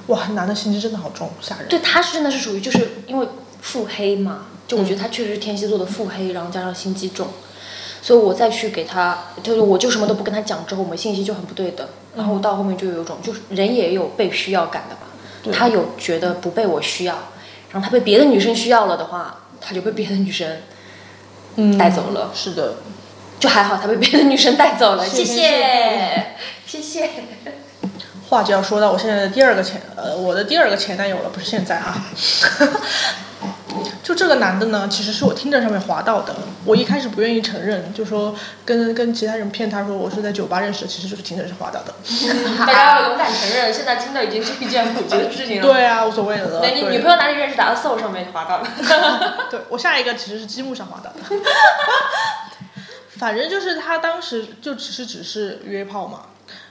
[0.08, 1.67] 哇，男的心机真的好重，吓人。
[1.67, 3.27] 对，他是真的是属于就是因为
[3.62, 7.27] 腹黑嘛，就我觉得他确实是天蝎座的腹黑，然后加上心机重，
[8.04, 15.11] 所以我再去给他，就是我就什么都不跟他讲之后，我们信息就很不对等，然后到后面就有一种就是人也有被需要感的吧，对
[15.51, 17.15] 他有觉得不被我需要，
[17.71, 20.58] 然后他被别的女生需要了的话，他就被别的女生
[21.56, 21.77] 嗯。
[21.77, 22.32] 带走了。
[22.36, 22.75] 是的，
[23.39, 25.23] 就还好，他被别的女生带走了，谢。
[25.23, 26.25] 谢谢。
[26.67, 27.10] 谢谢。
[28.30, 32.06] 话就要说到我现在的第二个前，呃，我的第二个前男友了，不是现在啊。
[34.03, 36.36] 就这个男的呢，其实是我听着上面滑到的。
[36.65, 41.93] 我一开始不愿意承认，就说跟跟其他人骗他说我是在酒吧认识的，其实就是听着是滑到的。
[42.60, 45.67] 大家要勇敢承认，现在听的已经是一件普及的事情了。
[45.67, 46.60] 对啊，无所谓了。
[46.62, 47.63] 那你女朋友哪里认识的？
[47.63, 48.67] 啊，Soul 上面滑到的。
[49.49, 51.19] 对我下一个其实是积木上滑到的。
[53.17, 56.21] 反正就是他当时就只是只是约炮嘛，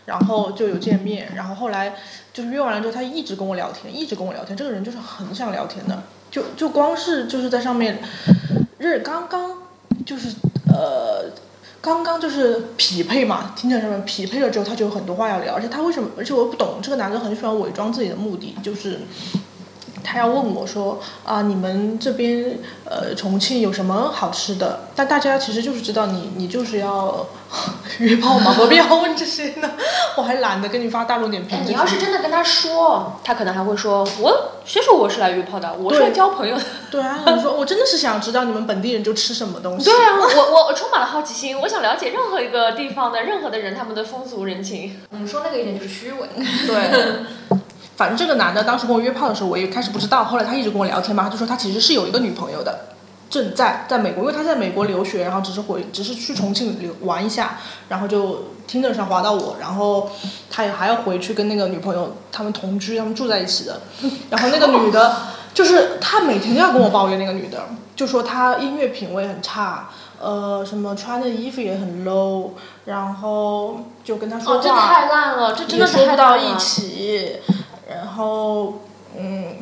[0.07, 1.95] 然后就有见面，然后后来
[2.33, 4.57] 就是约完了之后，他一直跟我聊天，一直跟我聊天。
[4.57, 7.99] 这个人就是很想聊天的，就就光是就是在上面
[8.79, 9.51] 认刚刚
[10.05, 10.29] 就是
[10.69, 11.31] 呃。
[11.83, 16.11] 刚刚就是匹配嘛，听着上面匹配了之后，他就有很多话要聊，而且他为什么？
[16.15, 18.99] 而且我不懂，这个男的很喜欢伪装自己的目的，就是
[20.03, 24.89] 他要问我说啊，你们这边呃重庆有什么好吃的？
[24.95, 27.27] 但大家其实就是知道你你就是要
[27.99, 29.71] 约炮嘛，何必要问这些呢？
[30.17, 31.65] 我还懒得跟你发大众点评哎，。
[31.67, 35.73] 你要是真的跟他说，他可能还会说：“我谁说我是来约炮的？
[35.75, 36.63] 我是来交朋友的。
[36.91, 39.85] 对啊，你说我真的是想知道你们本地人就吃什么东”西。
[39.85, 45.01] 对啊，我我我充满了好奇心，我想了解任何一个地方的任何的人他们的风俗人情。
[45.11, 46.29] 我们，说那个一点就是虚伪。
[46.67, 47.59] 对，
[48.01, 52.87] 反正这个男的当时跟我约炮的时候，我也开始不知道，后来他一直跟我聊天嘛，他就说他其实是有一个女朋友的，
[53.29, 57.59] 正在在美国，因为他在美国留学，然后只是回只是去重庆留玩一下，
[57.91, 60.11] 然后就听着上滑到我，然后
[60.51, 63.83] 他也还要回去跟那个女朋友他们同居，他们住在一起的，
[64.31, 65.17] 然后那个女的，
[65.53, 69.91] 就是他每天都要跟我抱怨那个女的，就说她音乐品味很差。
[70.23, 72.51] 呃，什么穿的衣服也很 low，
[72.85, 76.55] 然后就跟他说哦，这太烂了，这真的也说不到一。
[76.59, 77.39] 起，
[77.91, 78.81] 然后
[79.19, 79.57] 嗯，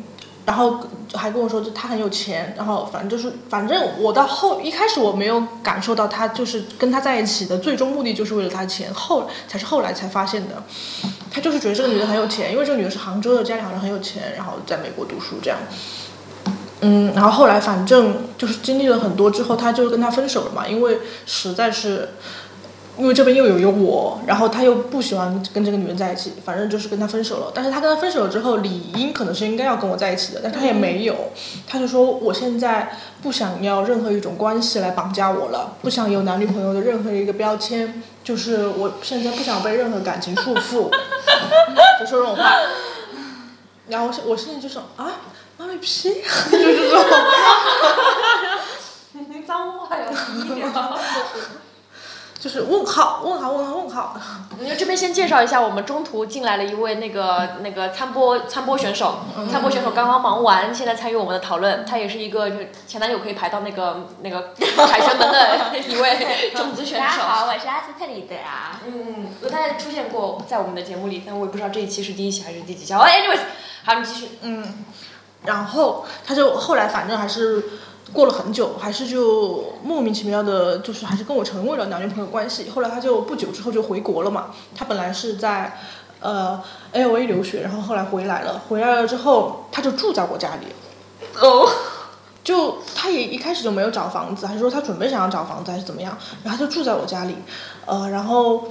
[0.45, 0.79] 然后
[1.13, 10.63] 还跟我说就他很有钱，然后反正就是反正我到后一开始我没有感受到他就是跟他在一起的最终目的就是为了他的钱，后才是后来才发现的，
[11.31, 15.59] 他就是觉得这个女的很有钱，因为这个女的是杭州的，家里好像很有钱，然后在美国读书这样。
[16.81, 22.07] 嗯，然后后来反正就是经历了很多之后，他就跟他分手了嘛，因为实在是，
[22.99, 27.49] 因为这边又有一个我，然后他又不喜欢跟这个女人在一起，反正就是跟他分手了。
[27.55, 31.15] 但是他跟他分手了之后，理应可能是应该要跟我在一起的，但他也没有，
[31.65, 32.91] 他就说我现在
[33.21, 40.89] 不想要任何一种关系来绑架我了，不想有男女朋友的任何一个标签，就是我现在不想被任何感情束缚，
[42.01, 42.51] 就说这种话。
[43.87, 45.13] 然后我我心里就说啊，
[45.57, 46.13] 妈咪批，
[46.51, 47.01] 就是这种。
[49.47, 50.67] 脏话呀低一点。
[52.39, 54.15] 就是问号，问号，问号，问号。
[54.61, 59.19] 你就这边先介绍一下，我们中途进来了一位那个那个参播参播选手，
[59.51, 61.85] 参播选手刚刚忙完，现在参与我们的讨论。
[61.85, 67.05] 他也是一个就前男友可以排到那个那个 凯旋门的一位 种子选手。
[67.05, 68.79] 大家好，我是阿斯特里的啊。
[68.87, 72.93] 嗯，他也出现过在我们的节目里，但我也不知道这一期是第一期还是第几期。
[72.93, 73.41] 哦，anyways，
[73.83, 74.29] 好，你继续。
[74.43, 74.85] 嗯，
[75.43, 77.63] 然后他就后来反正还是
[78.13, 82.69] 过了很久，还是就莫名其妙的，就是还是跟我成为了男女朋友关系。
[82.69, 85.77] 后来他就不久之后就回国了嘛，他本来是在
[86.19, 90.67] 呃 L A 留学，然后后来回来了，回来了之后他就住在我家里。
[91.39, 91.69] 哦，
[92.43, 97.35] 就他也一开始就没有找房子，还是说他准备想要找房子还是怎么样，然后他就住在我家里，
[97.85, 98.63] 呃，然后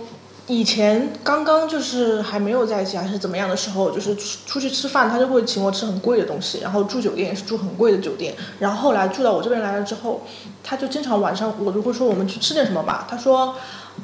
[0.48, 10.22] 以前刚刚就是还没有在一起还是怎么样的时候，就是出出去吃饭，他就会请我吃很贵的东西，然后住酒店也是住很贵的酒店，然后后来住到我这边来了之后，
[10.64, 13.54] 他就经常晚上我就会说我们去吃点什么吧，他说，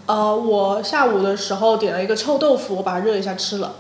[0.05, 3.77] 呃，我下午的时候点了一个臭豆腐，我把它热一下吃了，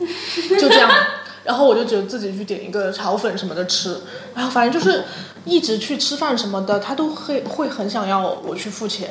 [0.00, 0.90] 就这样。
[1.44, 4.02] 然后我就觉得自己去点一个炒粉什么的吃，
[4.34, 5.04] 然后反正就是
[5.46, 9.10] 一直去吃饭什么的，他都会会很想要我去付钱。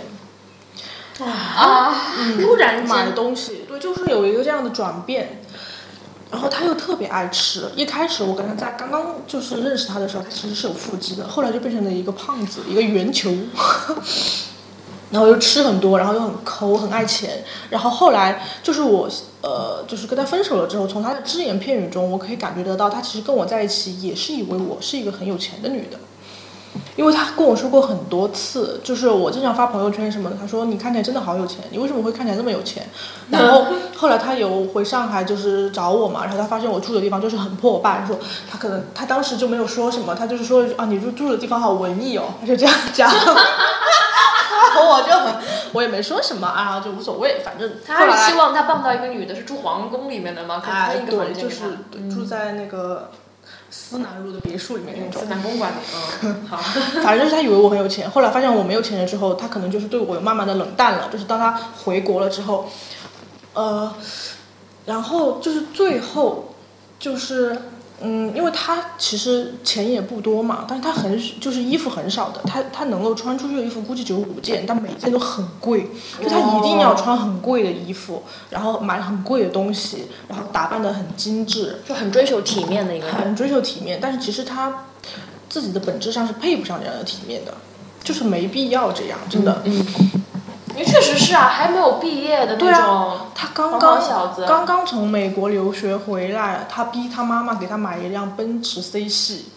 [1.26, 1.94] 啊，
[2.40, 5.42] 突然买间，东西，对，就是有一个这样的转变。
[6.30, 13.34] 然后他又特别爱吃，一开始我跟他在刚刚就是认识他的时候，他其实是有腹肌的，后来就变成了一个胖子，一个圆球。
[15.10, 17.42] 然后又吃很多，然后又很抠，很爱钱。
[17.70, 19.10] 然后后来就是我，
[19.42, 25.98] 呃，就是跟他分手了之后，从他的只言片语中，我可以感觉得到，他其实跟我在一起也是以为我是一个很有钱的女的。
[26.98, 32.90] 因为他跟我说过很多次，就是我经常发朋友圈什么的，他说你看起来真的好有钱，你为什么会看起来那么有钱？
[33.30, 38.18] 然后后来他有回上海就是找我嘛，然后他发现我住的地方就是很破败，说
[38.52, 43.10] 他可能他当时就没有说什么，他就是说啊你住住的地方好文艺哦，他就这样讲。
[44.80, 45.36] 我就很，
[45.74, 50.62] 我也没说什么啊，就无所谓，反正他希望他傍到一个女的是住皇宫里面的吗？
[50.64, 53.10] 可以一个对，房间给就是住在那个
[53.70, 55.28] 思南路的别墅里面那种思。
[55.28, 55.76] 南公馆里，
[56.24, 56.58] 嗯， 好，
[57.04, 61.10] 反正就是他以为我很有钱，后来发现我没有钱了之后，他可能就是对我有慢慢的冷淡了。
[61.12, 61.52] 就是当他
[61.84, 62.70] 回国了之后，
[63.54, 63.94] 呃，
[64.86, 66.56] 然后就是最后
[67.00, 67.62] 就是
[68.00, 75.90] 嗯，因为他其实钱也不多嘛，但是他很就是衣服很少的，他他能够穿出去的衣服估计只有五件，但每件都很贵，
[76.22, 78.22] 就他一定要穿很贵的衣服，
[78.52, 83.16] 然后买很贵的东西，然后打扮的很精致，就很追求体面的一个人。
[83.16, 84.86] 很追求体面，但是其实他
[85.50, 87.54] 自己的本质上是配不上这样的体面的，
[88.04, 89.64] 就是没必要这样，真的。
[89.66, 89.86] 嗯，
[91.12, 94.00] 实是啊，还没有毕业的对那种啊，他刚刚
[94.48, 99.52] 刚刚从美国留学回来，他逼他妈妈给他买一辆奔驰 C 系，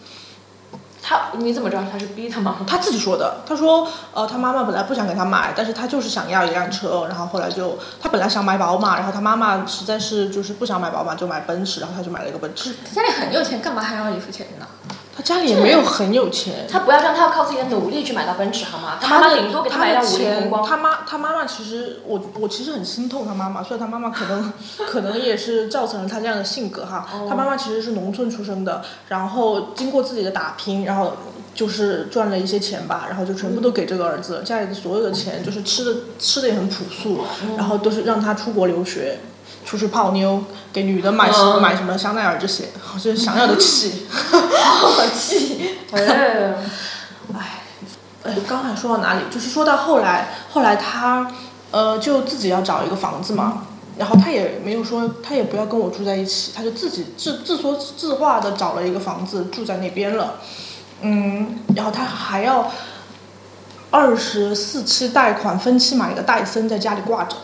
[1.01, 2.65] 他你怎么知道他是逼他妈妈？
[2.65, 3.41] 他自己说的。
[3.45, 12.75] 他说，呃，他妈妈本来不想给他买，但是他就是想要一辆车，然后后来就他本来想买宝马，然后他妈妈实在是就是不想买宝马，就买奔驰，然后他就买了一个奔驰。
[12.93, 14.67] 家里很有钱，干嘛还要你付钱呢？
[15.21, 18.97] 他家里也没有很有钱，他不要让他要靠自己的努力去买到奔驰好吗？
[18.99, 20.65] 他妈妈顶多给他买一辆五菱宏光。
[20.65, 24.51] 他妈他妈妈其实我我其实很心痛他妈妈，虽然他妈妈可能
[24.89, 27.07] 可能也是造成了他这样的性格哈。
[27.13, 31.13] 哦他妈妈其实是农村出生的，然后经过自己的打拼，然后
[31.53, 39.19] 就是赚了一些钱吧，然后就全部都给这个儿子了，家里的所有的钱就是吃的吃的也很朴素，嗯然后都是让他出国留学。
[39.65, 40.43] 出去泡妞，
[40.73, 44.07] 给女的买、嗯买什么香奈儿这些，我就是想要的气。
[44.09, 45.77] 好气！
[45.91, 46.55] 哎，
[48.23, 49.21] 哎，刚才说到哪里？
[49.31, 51.31] 就是说到后来，后来他
[51.71, 53.63] 呃就自己要找一个房子嘛，
[53.97, 60.35] 然后他也没有说他也不要跟我住在一起，他就自己自自说自话的找了一个房子住在那边了，
[61.01, 62.71] 嗯，然后他还要
[63.89, 67.35] 二十四期贷款分期买一个戴森在家里挂着。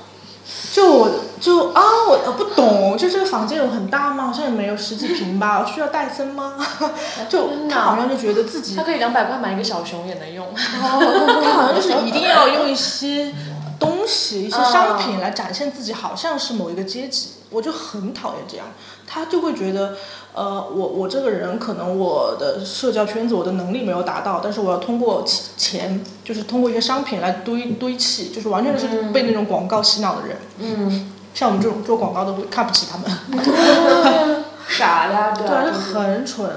[0.78, 1.10] 就我
[1.42, 4.26] 就啊，我我不懂，就这个房间有很大吗？
[4.28, 6.54] 好像也没有十几平吧，需要戴森吗？
[7.28, 10.46] 就他好像就觉得自己他可以两百块买一个小熊也能用。
[10.54, 13.34] 他好像就是一定要用一些
[13.80, 17.30] 东西、一些商品来展现自己，好像是某一个阶级。
[17.50, 18.68] 我就很讨厌这样，
[19.08, 19.96] 他就会觉得，
[20.34, 25.24] 呃，我我这个人可能我的社交圈子、我的能力没有达到，但是我要通过
[25.56, 30.38] 钱，就是通过一些商品来堆堆砌，就是完全是被那种广告洗脑的人。
[30.60, 36.50] 嗯，像我们这种做广告的会看不起他们，傻呀，对对啊，啊，就就是很蠢。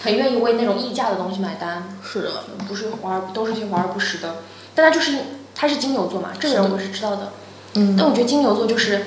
[0.00, 2.30] 很愿意为那种溢价的东西买单，是的，
[2.66, 4.36] 不是华而都是些华而不实的。
[4.74, 5.18] 但他就是
[5.60, 7.32] 他是金牛座嘛，这个我是知道的。
[7.74, 7.96] 嗯。
[7.98, 9.06] 但我觉得金牛座就是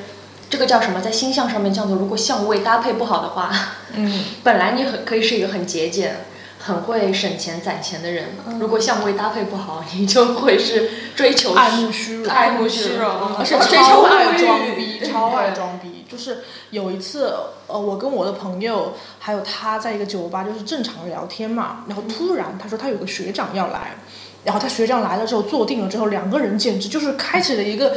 [0.49, 3.49] 这个叫什么，在星象上面叫做，如果相位搭配不好的话，
[3.93, 6.25] 嗯， 本来你很可以是一个很节俭、
[6.59, 16.05] 很会省钱攒钱的人，如果相位搭配不好，你就会是追求爱慕虚荣，爱慕虚荣，而且追求超爱装逼， 超爱装逼。
[16.11, 16.39] 就是
[16.71, 17.33] 有一次，
[17.67, 23.95] 呃，我跟我的朋友还有他在一个酒吧，就是正常聊天嘛，然后突然他说他有个学长要来，
[24.43, 27.95] 然后他学长来了之后坐定了之后，两个人简直就是开启了一个。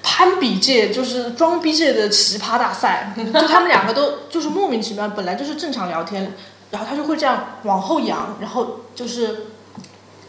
[0.00, 6.32] 攀比界就是装逼界的奇葩大赛， 就他们两个都就是莫名其妙，本来就是正常聊天，
[6.70, 9.46] 然后他就会这样往后仰，然后就是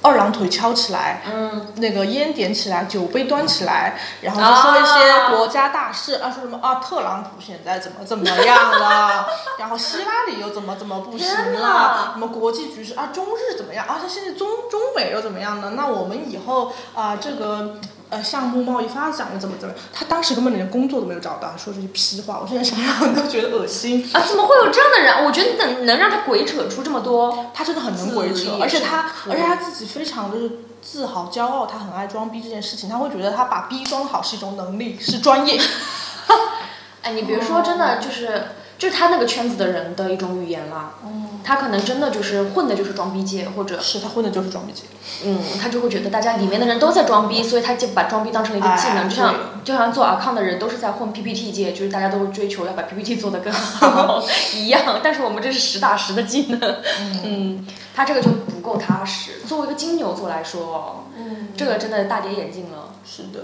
[0.02, 9.28] 二郎腿翘起来，嗯，那个烟点起来，酒杯端起来，然后就说一些国家大事啊，说什么啊，特朗普现在怎么怎么样了，
[9.60, 11.28] 然后希拉里又怎么怎么不行
[11.60, 14.00] 了，什么国际局势啊，中日怎么样啊？
[14.02, 15.74] 他现在中中美又怎么样呢？
[15.76, 17.76] 那我们以后啊、这个。
[18.10, 19.84] 呃，项目贸易发展了怎么怎么样？
[19.94, 24.04] 他当时根本连工作都没有找到，说这些屁话，我现在想想都觉得恶心。
[24.14, 25.26] 啊，怎么会有这样的人？
[25.26, 30.52] 我觉得能能让他鬼扯出这么多，他真的很能鬼扯，而且他，而且他自己非常就是
[30.82, 35.60] 自豪、骄傲，他很爱装逼这件事情，他会觉得他把逼装好是一种能力，是专业。
[37.02, 38.44] 哎，你别说，真的就是
[38.80, 40.94] 就是他那个圈子的人的一种语言啦。
[41.06, 44.84] 嗯，他可能真的就是混的就是装逼界，或者是他混的就是装逼界。
[45.26, 54.24] 嗯，他就会觉得大家里面的人都在装逼，所以他就把装逼当成了一个技能，哎就像就像做 account 的人都是在混 PPT 界，就是大家都追求要把 PPT 做得更好
[54.56, 55.00] 一样。
[55.04, 56.76] 但是我们这是实打实的技能，
[57.24, 59.42] 嗯，他这个就不够踏实。
[59.46, 62.94] 作为一个金牛座来说，嗯这个真的大跌眼镜了。
[63.06, 63.44] 是的。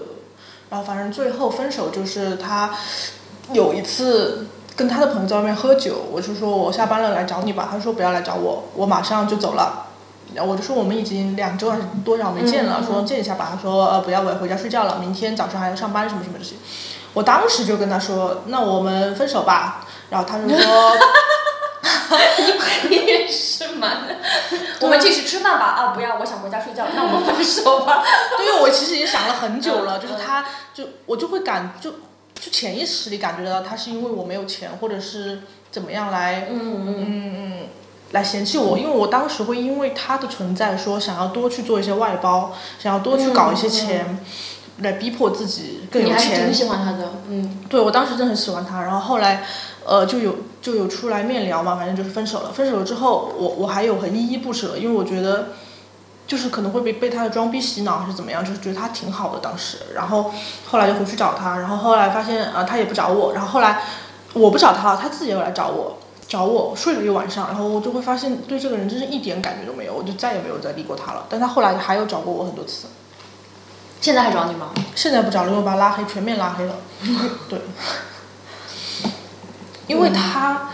[0.69, 2.73] 然后反正最后分手就是他
[3.53, 9.87] 有一次跟他的朋友在外面喝酒，我就说我下班了来找你吧，他说不要来找我，我马上就走了。
[10.33, 13.47] 然后我就说我们已经两周还是多少没见了，说见一下吧。
[13.51, 16.55] 他说呃不要，我要回家睡觉了，明天早上还要上班什么什么这些。
[17.13, 19.85] 我当时就跟他说，那我们分手吧。
[20.09, 20.97] 然后他就说，
[22.89, 23.97] 你也是蛮，
[24.81, 25.65] 我们继续吃饭吧。
[25.65, 28.03] 啊，不要，我想回家睡觉，那我们分手吧。
[28.37, 31.91] 对，因为我其实已经想了很久了，嗯就是他就我就会感就
[32.39, 37.53] 就潜意识里感觉到他是因为我没有钱，或者是怎么样来嗯嗯，嗯嗯
[38.11, 44.19] 来嫌弃我，因为我当时会因为他的存在说想要多去做一些外包，想要多去搞一些钱。
[44.79, 49.45] 来逼迫自己更有钱你还是挺，喜欢他的，嗯对我当时真的很喜欢他，然后后来，
[49.85, 52.51] 呃，就有就有出来面聊嘛，反正就是分手了。
[52.51, 55.51] 分手了之后，我我还有很依依不舍，因为我觉得，
[56.27, 59.77] 就是可能会被被他的装逼洗脑还是怎么样，就是觉得他挺好的当时。
[59.93, 60.31] 然后
[60.67, 63.81] 后来就回去找他，然后后来发现啊、呃他也不找我，然后后来
[64.33, 65.97] 我不找他了，他自己又来找我。
[66.27, 71.23] 找我睡了一晚上，然后我就会发现对这个人真是一点感觉都没有，我就再也没有再理过他了。
[71.29, 72.87] 但他后来还有找过我很多次，
[74.01, 74.71] 现在还找你吗？
[74.95, 76.73] 现在不找了，因为我把他拉黑，全面拉黑了。
[77.47, 77.61] 对，
[79.85, 80.69] 因为他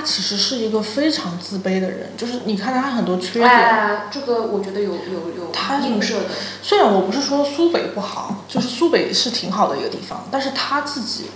[0.00, 3.46] 他其实是一个非常自卑的人，就是你看他很多缺点。
[3.46, 6.24] 哎，这个我觉得有有有他映射的。
[6.62, 11.26] 虽然我不是说苏北不好，就是苏北是挺好的一个地方，但是他自己，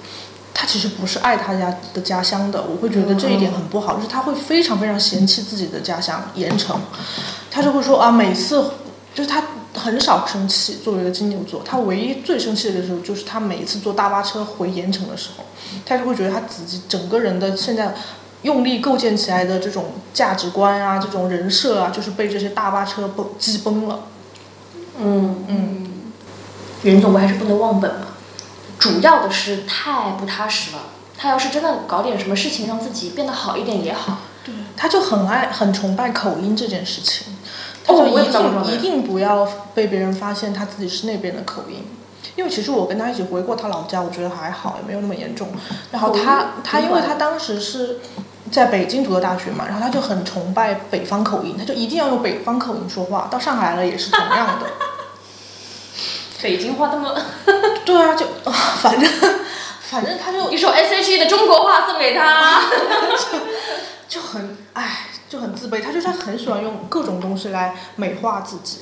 [0.54, 6.80] 他其实不是爱他家的家乡的，我会觉得这一点很不好，就是他会非常非常嫌弃自己的家乡盐城，
[7.50, 8.64] 他就会说啊，每次
[9.14, 9.42] 就是他
[9.74, 15.44] 很少生气，作为一个金牛座，他唯一最生气的时候就是他每一次坐大巴车回盐城的时候，
[15.84, 17.94] 他就会觉得他自己整个人的现在。
[18.44, 24.06] 用力构建起来的这种价值观啊，这种人设啊，就是被这些大巴车崩击崩了。
[24.98, 25.92] 嗯嗯，
[26.82, 28.06] 人总归还是不能忘本嘛。
[28.78, 30.78] 主要的是太不踏实了。
[31.16, 34.18] 他要是真的搞点什么事情，让自己变得好一点也好。
[34.44, 37.34] 对，他就很爱很崇拜口音这件事情，
[37.84, 41.86] 他就一定、一定不要被别人发现他自己是那边的口音。
[42.36, 45.48] 因为其实我跟他一起回过他老家，我觉得还好，也没有那么严重。
[45.92, 48.00] 然后他他因为他当时是
[48.52, 53.28] 在北京读的大学嘛，然后他就很崇拜北方口音，他就一定要用北方口音说话。
[53.30, 54.66] 到上海来了也是同样的。
[56.42, 57.16] 北京话那么
[57.86, 58.26] 对啊，就
[58.80, 59.10] 反正
[59.80, 62.60] 反正他就一首 S.H.E 的中国话送给他。
[64.08, 65.82] 就就很唉，就很自卑。
[65.82, 68.80] 他就是很喜欢用各种东西来美化自己，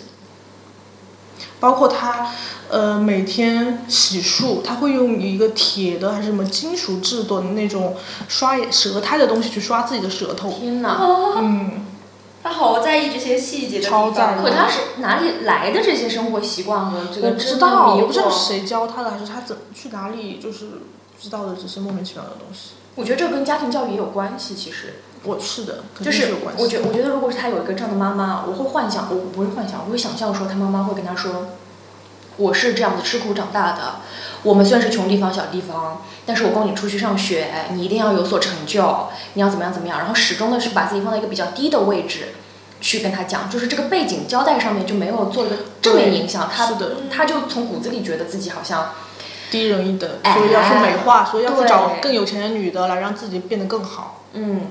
[1.62, 2.26] 包括他
[2.68, 7.94] 呃每天洗漱，他会用一个铁的还是什么金属制作的那种
[8.26, 10.50] 刷舌苔的东西去刷自己的舌头。
[10.50, 10.96] 天哪！
[10.98, 11.86] 哦，嗯，
[12.42, 18.48] 他好在意这些细节的地方超在意可他是哪里来的这些生活习惯和这我个真的不知道，迷我不知道惑？
[18.48, 20.66] 谁教他的，还是他怎么去哪里就是
[21.22, 22.70] 知道的只是莫名其妙的东西。
[22.96, 24.94] 我觉得这个跟家庭教育也有关系，其实。
[25.24, 26.60] 我是的，肯就是有关系。
[26.60, 31.46] 我觉我觉得，如果是他有一个这样的妈妈，我会幻想，我不会幻想，我会想象说他妈妈会跟他说，
[32.38, 34.00] 我是这样子吃苦长大的，
[34.42, 42.30] 我们虽然是穷地方小地方，但是我供你出去上学，你一定要有所成就，你要怎么样怎么样，然后始终的是把自己放在一个比较低的位置。
[42.80, 48.90] 去跟他讲，就是这个背景交代上面就没有做一个正面影响，他的他就从骨子里觉得自己好像
[49.52, 54.22] 低人一等，哎所以要去美化，所以要去找更有钱的女的来让自己变得更好。
[54.32, 54.62] 嗯，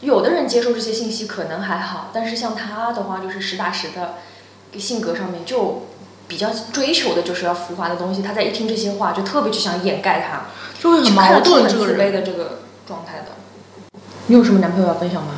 [0.00, 4.14] 有的人接受这些信息可能还好，但是像他的话，就是实打实的，
[4.78, 5.86] 性格上面就
[6.26, 8.22] 比较追求的就是要浮华的东西。
[8.22, 10.46] 他在一听这些话，就特别就想掩盖他，
[10.82, 12.12] 就会很矛盾这个很自卑人。
[12.14, 13.26] 的这个状态的。
[14.28, 15.34] 你有什么男朋友要分享吗？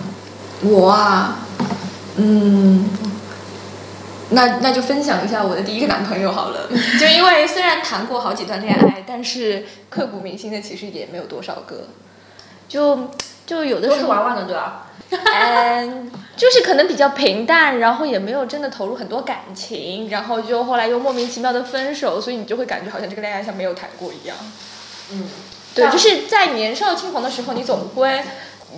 [0.62, 1.38] 我啊，
[2.16, 2.88] 嗯，
[4.30, 6.68] 那那就分享一下我的第一个男朋友好了。
[6.98, 11.88] 就因为虽然谈过好几段恋爱，但是刻骨铭心的其实也没有多少个。
[12.68, 13.10] 就
[13.46, 14.86] 就有的时候玩玩的对吧？
[15.10, 24.36] 嗯，就是可能比较平淡，然后也没有真的投入很多感情，然后就后来又莫名其妙的分手，所以你就会感觉好像这个恋爱像没有谈过一样。
[25.12, 25.28] 嗯，
[25.74, 28.22] 对，就是在年少轻狂的时候，你总会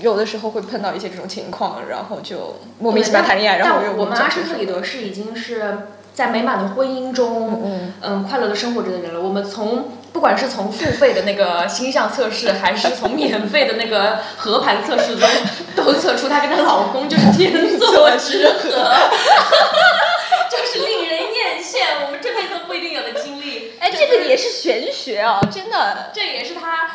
[0.01, 9.21] 有的时候会碰到一些这种情况，然后就莫名其妙谈恋爱，然后又我们阿什特里德是已经是在美满的婚姻中，嗯嗯，快乐的生活着的人了。
[9.21, 15.29] 我们从不管是从付费的那个星象测试，还是从免费的那个合盘测试中，
[15.77, 18.71] 都测出她跟她老公就是天作之合，
[20.51, 23.73] 就是令人艳羡，我们这辈子都不一定有的经历。
[23.79, 26.91] 哎，这个也是玄学啊，真的，这也是他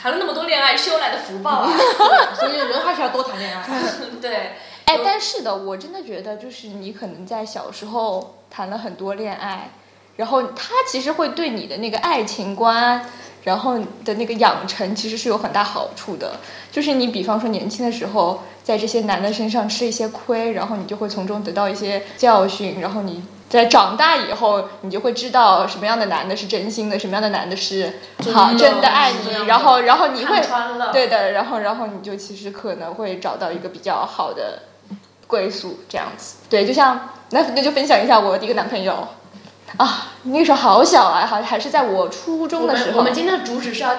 [0.00, 1.70] 谈了那么多恋爱修来的福报啊。
[2.38, 3.66] 所以人还是要多谈恋爱。
[4.20, 4.52] 对，
[4.86, 9.70] 哎，但是的，我真的觉得就是你可能在小时候谈了很多恋爱，
[10.16, 13.04] 然后他其实会对你的那个爱情观，
[13.44, 16.40] 然后的那个养成其实是有很大好处的。
[16.72, 27.98] 就是你比方说年轻的时候，在这些男的身上吃一些亏，然后你就会从中得到一些教训，然后你在长大以后，你就会知道什么样的男的是真心的，什么样的男的是
[28.32, 30.40] 好真的爱你，然后然后你会。
[30.92, 34.62] 对的，然后然后你就其实可能会找到一个比较好的
[35.26, 36.36] 归宿，这样子。
[36.48, 39.08] 对，就像那那就分享一下我第一个男朋友
[39.76, 42.90] 啊，那个时候好小啊，还还是在我初中的时候。
[42.90, 43.94] 我们我们今天的主旨是要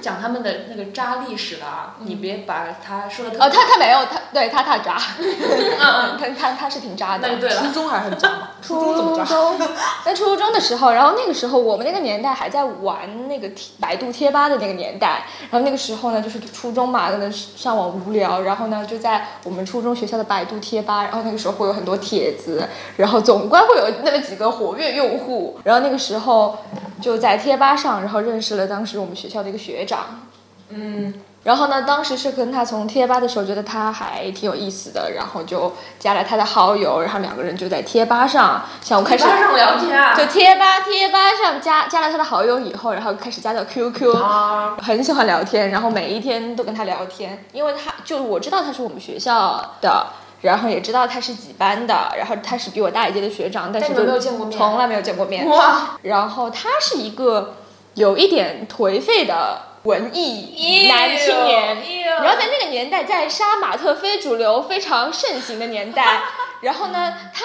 [0.00, 7.28] 讲他们的那个渣历史了啊，你别把他说的哦，他他没有，他对他他渣，嗯他他他是挺渣的。
[7.28, 7.62] 那就对了。
[7.62, 8.48] 初中还是很渣嘛？
[8.62, 9.24] 初中怎么渣？
[9.24, 9.68] 初中，
[10.04, 26.58] 在初中的时候，然后那个时候我们那个年代还在玩那个贴百度贴吧的那个年代，然后那个时候呢，就是初中嘛，可能上网无聊，然后呢就在我们初中学校的百度贴吧，然后那个时候会有很多帖子，然后总归会有那么几个活跃用户，然后那个时候
[27.00, 30.28] 就在贴吧上，然后认识了当时我们学校的一个学长，
[30.68, 40.14] 嗯，然后呢，当时是跟他从贴吧的时候觉得他还挺有意思的，然后就加了他的好友，然后两个人就在贴吧上，像我开始贴吧上聊天啊。
[40.16, 50.06] 就贴吧贴吧上加加了他的好友以后，然后开始加到 QQ，、啊，很喜欢聊天，然后每一天都跟他聊天，因为他就我知道他是我们学校的。
[50.42, 54.56] 然后也知道他是几班的，然后他是比我大一届的学长，但是就没有见过面。
[54.56, 55.46] 从来没有见过面。
[55.48, 57.54] 哇，然后他是一个
[57.96, 66.20] 有一点颓废的文艺男青年，然然后在那个年代，在杀马特非主流非常盛行的年代，
[66.60, 67.44] 然后呢，他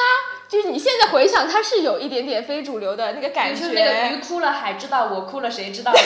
[0.50, 5.92] 就是你现在回想，他是有一点点非主流的那个感觉，就是那个鱼哭了海知道，我哭了谁知道？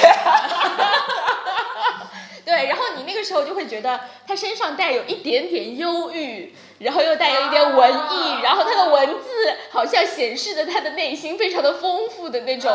[2.56, 9.30] 对，然后你那个时候就会觉得他身上带有一点点忧郁，然后又带有一点文艺，啊然后他的文字
[9.72, 12.72] 好像显示着他的内心非常的丰富的那种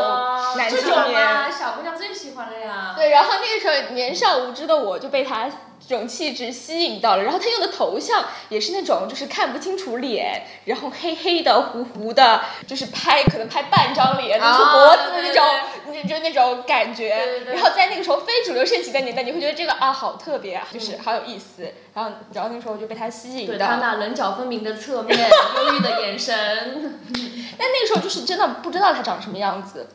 [0.58, 1.18] 男青这种年。
[1.18, 2.92] 啊，小姑娘最喜欢了呀。
[2.94, 5.50] 对，然后那个时候年少无知的我就被他
[5.90, 15.44] 这种气质吸引到了，然后他用的头像也是那种就是看不清楚脸，然后黑黑的糊糊的，就是拍可能拍半张脸露出脖子的那种，
[15.92, 17.42] 就就那种感觉。
[17.44, 21.64] 然后在那个时候非主流盛行的年代，你会觉得这个啊好特别啊，就是好有意思。
[21.92, 23.54] 然后然后那个时候就被他吸引到。
[23.54, 27.00] 对他那棱角分明的侧面，忧郁的眼神，
[27.58, 29.88] 但那个时候就是真的不知道他长什么样子，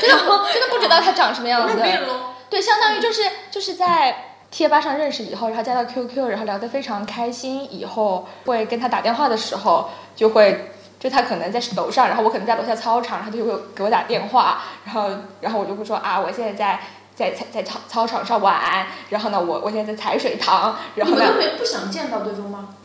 [0.00, 1.76] 真的不真的不知道他长什么样子。
[2.50, 15.10] 对，相当于就是就是在贴吧上认识以后，然后加到 QQ，然后聊得非常开心，以后会跟他打电话的时候，就会就他可能在楼上，然后我可能在楼下操场，然后他就会给我打电话，然后
[15.42, 16.80] 然后我就会说啊，我现在在。
[17.16, 22.68] 在在在操操场上玩，然后呢，我我现在在踩水塘，然后呢，没不想见到对方吗？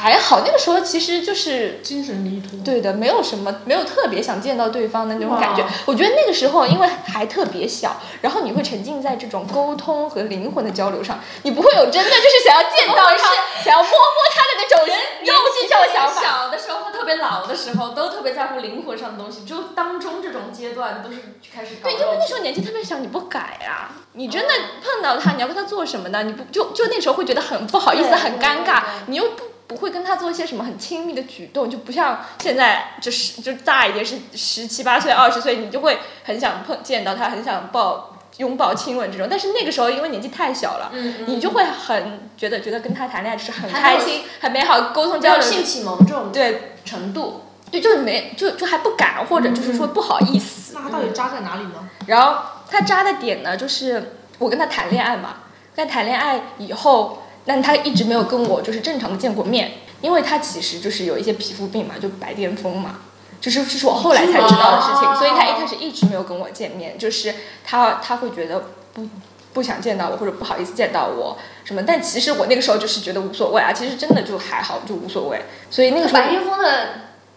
[0.00, 2.56] 还好那个时候其实就是精神离脱。
[2.64, 5.66] 对的，没有什么，没有特别想见到对方的那种感觉。
[5.86, 14.86] 我觉得那个时候因为还特别小，然后你会沉浸在这种沟通和灵魂的交流上，你不会有真的就是想要见到他，想要摸摸他的那种
[15.26, 16.22] 肉体上的想法。
[16.22, 21.16] 小的时候和特别老的时候都特别在乎灵魂上的东西，只有当中这种阶段都是
[21.52, 26.22] 开始搞对，因为那时候年纪特别小，你不改啊，你真的碰到他，你要跟他做什么呢？
[26.22, 38.14] 你不就就那时候会觉得很不好意思，很尴尬你又不不会跟他做一些什么很亲密的举动，就不像现在就是就大一点是十七八岁、二十岁，你就会很想碰见到他，很想抱。
[38.36, 50.72] 拥抱、亲吻这种，但是那个时候因为年纪太小了，嗯嗯你就会很觉得觉得跟他谈恋爱就是很开心、很美好，沟通交流，有性启蒙这种对程度，对，就没就就还不敢，或者就是说不好意思。
[50.76, 51.88] 那他到底渣在哪里呢？
[52.06, 52.40] 然后
[52.70, 55.38] 他渣的点呢，就是我跟他谈恋爱嘛，
[55.74, 59.72] 在谈恋爱以后，但他一直没有跟我就是正常的见过面，
[60.02, 63.00] 因为他其实就是有一些皮肤病嘛，就白癜风嘛。
[63.40, 67.32] 就是这是我后来才知道的事情，所以他一开始一直没有跟我见面，就是
[67.64, 69.08] 他他会觉得不
[69.52, 75.40] 不想见到我或者不好意思见到我什么，但其实我那个时候就是觉得无所谓啊，其实真的就还好，就无所谓。
[75.70, 76.88] 所以那个时候白癜风的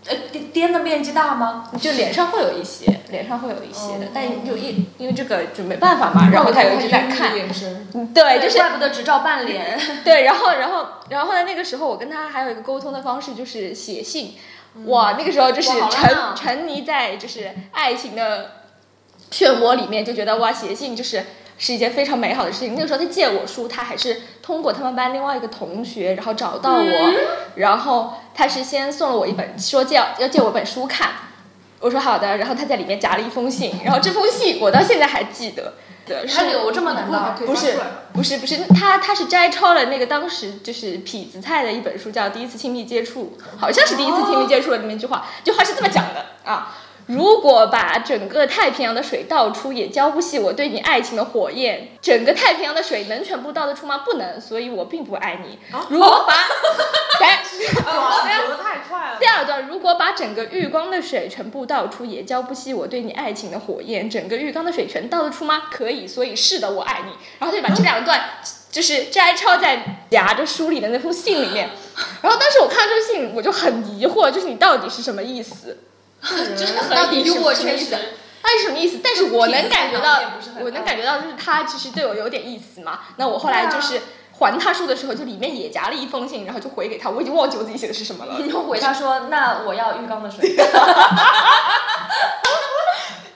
[0.08, 1.70] 呃颠颠的面积大吗？
[1.80, 7.32] 就脸上会有一些，脸上会有一些的，但就一因为这个就没办法嘛，然后他又一直在看，
[8.14, 9.80] 对，就是怪不得只照半脸。
[10.04, 14.36] 对，然后然后然后呢，那个时候我跟他还有一个沟通的方式就是写信。
[14.86, 18.52] 哇，那个时候就是沉沉溺在就是爱情的
[19.30, 21.26] 漩涡里面，就觉得哇，写信就是
[21.58, 22.74] 是一件非常美好的事情。
[22.74, 24.22] 那个时候他借我书，他还是
[24.52, 27.14] 通过他们班另外一个同学，然后找到我，
[27.56, 31.10] 然后他是先送了我一本，说借要借我一本书看。
[31.80, 35.76] 我说好的，然后他在里面夹了一封信，然后这封信我到现在还记得。
[36.36, 37.34] 他留这么难道？
[37.46, 37.78] 不是
[38.12, 46.76] 不是不是，他他是摘抄了那个当时就是痞子蔡的一本书，叫《第一次亲密接触》，好像是第一次亲密接触的里面一句话，这话是这么讲的啊。
[47.08, 51.90] 如果把整个太平洋的水倒出，也浇不熄我对你爱情的火焰。
[52.02, 54.00] 整个太平洋的水能全部倒得出吗？
[54.00, 55.60] 不能，所以我并不爱你。
[55.90, 56.34] 如果把，
[57.26, 59.18] 哎，走的太快了。
[59.20, 64.10] 第二段，如果把整个浴缸的水全部倒出，也浇不熄我对你爱情的火焰。
[64.10, 65.64] 整个浴缸的水全倒得出吗？
[65.72, 67.12] 可以，所以是的，我爱你。
[67.40, 68.22] 然后他就把这两段
[68.72, 71.70] 就是摘抄在夹着书里的那封信里面。
[72.22, 75.78] 然后当时我看到这个信，我就很疑惑，就是你到底是什么意思？
[76.56, 77.96] 真的很疑惑，确实。
[78.44, 79.00] 他是什么意思？
[79.04, 80.20] 但是我能感觉到，
[80.62, 83.02] 我能感觉到，就是他其实对我有点意思嘛。
[83.18, 84.02] 那我后来就是
[84.40, 87.10] 还他书的时候，就里面也夹了一封信，然后就回给他。
[87.10, 88.38] 我已经忘记我自己写的是什么了。
[88.40, 90.56] 你就回他说：“那我要浴缸的水。”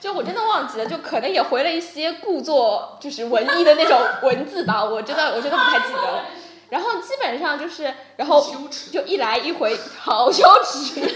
[0.00, 4.84] 就我真的忘记了，就可能也回了一些故作就是文艺的那种文字吧。
[4.84, 6.24] 我真的，我真的不太记得了。
[6.68, 8.44] 然后基本上就是，然后
[8.92, 11.00] 就一来一回，好羞耻。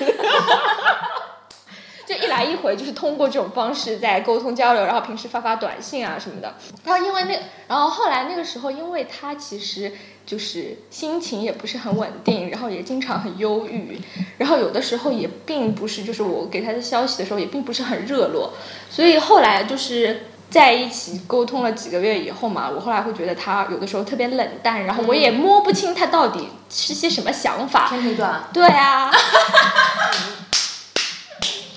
[2.11, 6.57] 就一来一回，就是通过这种方式在沟通交流，然后平时发发短信啊什么的。
[6.85, 7.39] 然后因为那，
[7.69, 9.93] 然后后来那个时候，因为他其实
[10.27, 13.97] 就是心情也不是很稳定，然后也经常很忧郁，
[14.39, 18.55] 然后有的时候也并不是，就是我给他的消息的时候也并不是很热络，
[18.91, 27.89] 所以后来就是在一起沟通了几个月以后嘛，我后来会觉得他有的时候特别冷淡，然后我也摸不清他到底是些什么想法。
[27.89, 28.49] 天腿短。
[28.53, 29.13] 对啊。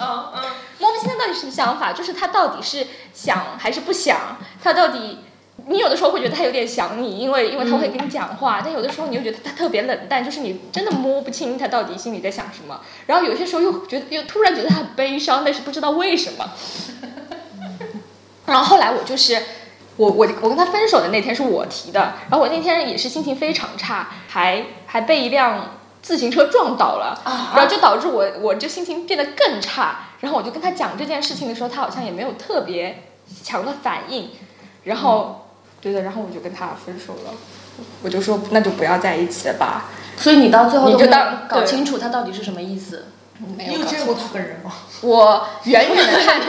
[0.04, 4.38] 嗯嗯，摸不清他到底什么想法，就是他到底是想还是不想？
[4.62, 5.20] 他到底，
[5.68, 12.82] 你有的时候会觉得他有点想你，因为因为他会跟你讲话，但有的时候你又觉得他特别冷淡，就是你真的摸不清他到底心里在想什么。
[13.06, 16.50] 然后有些时候又觉得又突然觉得他很悲伤，但是不知道为什么。
[18.46, 19.42] 然后后来我就是
[19.96, 25.78] 我我我跟他分手的那天是我提的，然后我那天也是心情非常差，还还被一辆。
[26.04, 27.20] 自行车撞倒了，
[27.56, 30.10] 然后就导致我我就心情变得更差。
[30.20, 33.04] 然后我就跟他讲这件事情的时候，他好像也没有特别
[33.44, 34.30] 强的反应。
[34.84, 35.48] 然后，
[35.82, 37.34] 对的，然后我就跟他分手了。
[38.04, 39.86] 我就说那就不要在一起了吧。
[40.18, 43.06] 所以你到最后你就当搞清楚他到底是什么意思。
[43.58, 44.72] 没有见过他本人吗？
[45.02, 46.40] 我远远的看，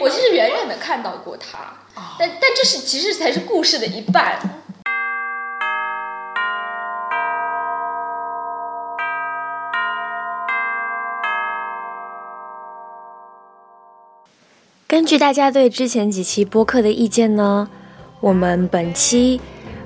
[0.00, 1.58] 我其实远远的看到过他。
[2.18, 4.63] 但但这是其实才是故事的一半。
[14.94, 17.68] 根据大家对之前几期播客的意见呢，
[18.20, 19.40] 我们本期，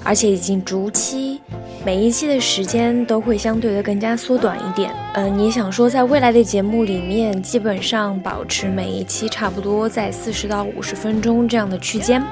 [0.04, 1.40] 而且已经逐期，
[1.82, 4.92] 每一期的时间都会相对的更加缩短一点。
[5.14, 12.22] 嗯，你想说在未来的节目里面，基本上保持每一期差不多在四十到五十分钟这样的区间，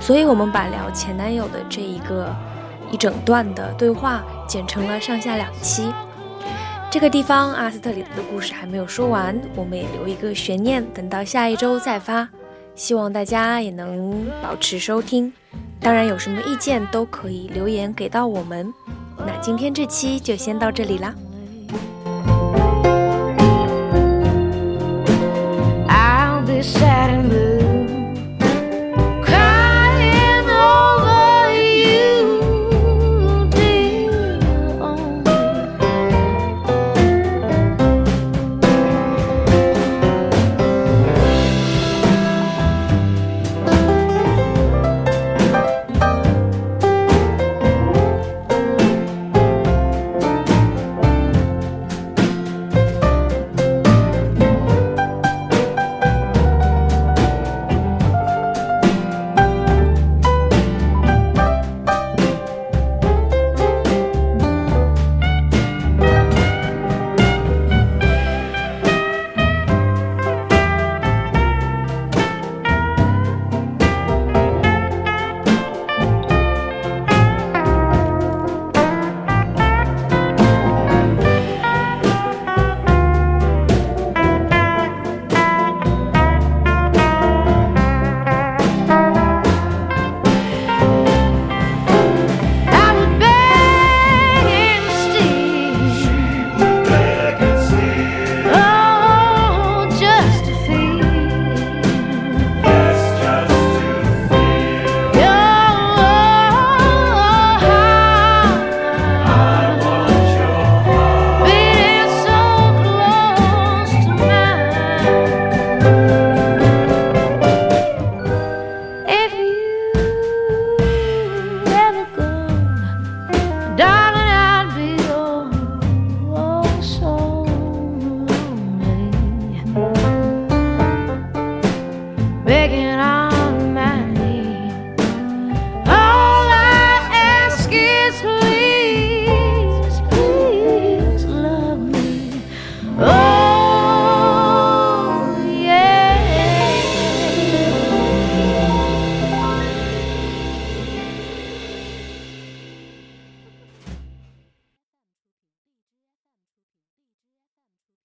[0.00, 2.34] 所以我们把聊前男友的这一个
[2.90, 5.92] 一整段的对话剪成了上下两期。
[6.90, 12.28] 这个地方阿斯特里的故事还没有说完我们也留一个悬念等到下一周再发
[12.74, 15.30] 希望大家也能保持收听。
[15.80, 18.72] 当然有什么意见都可以留言给到我们
[19.18, 21.14] 那今天这期就先到这里啦。
[25.88, 27.49] I'll be sad in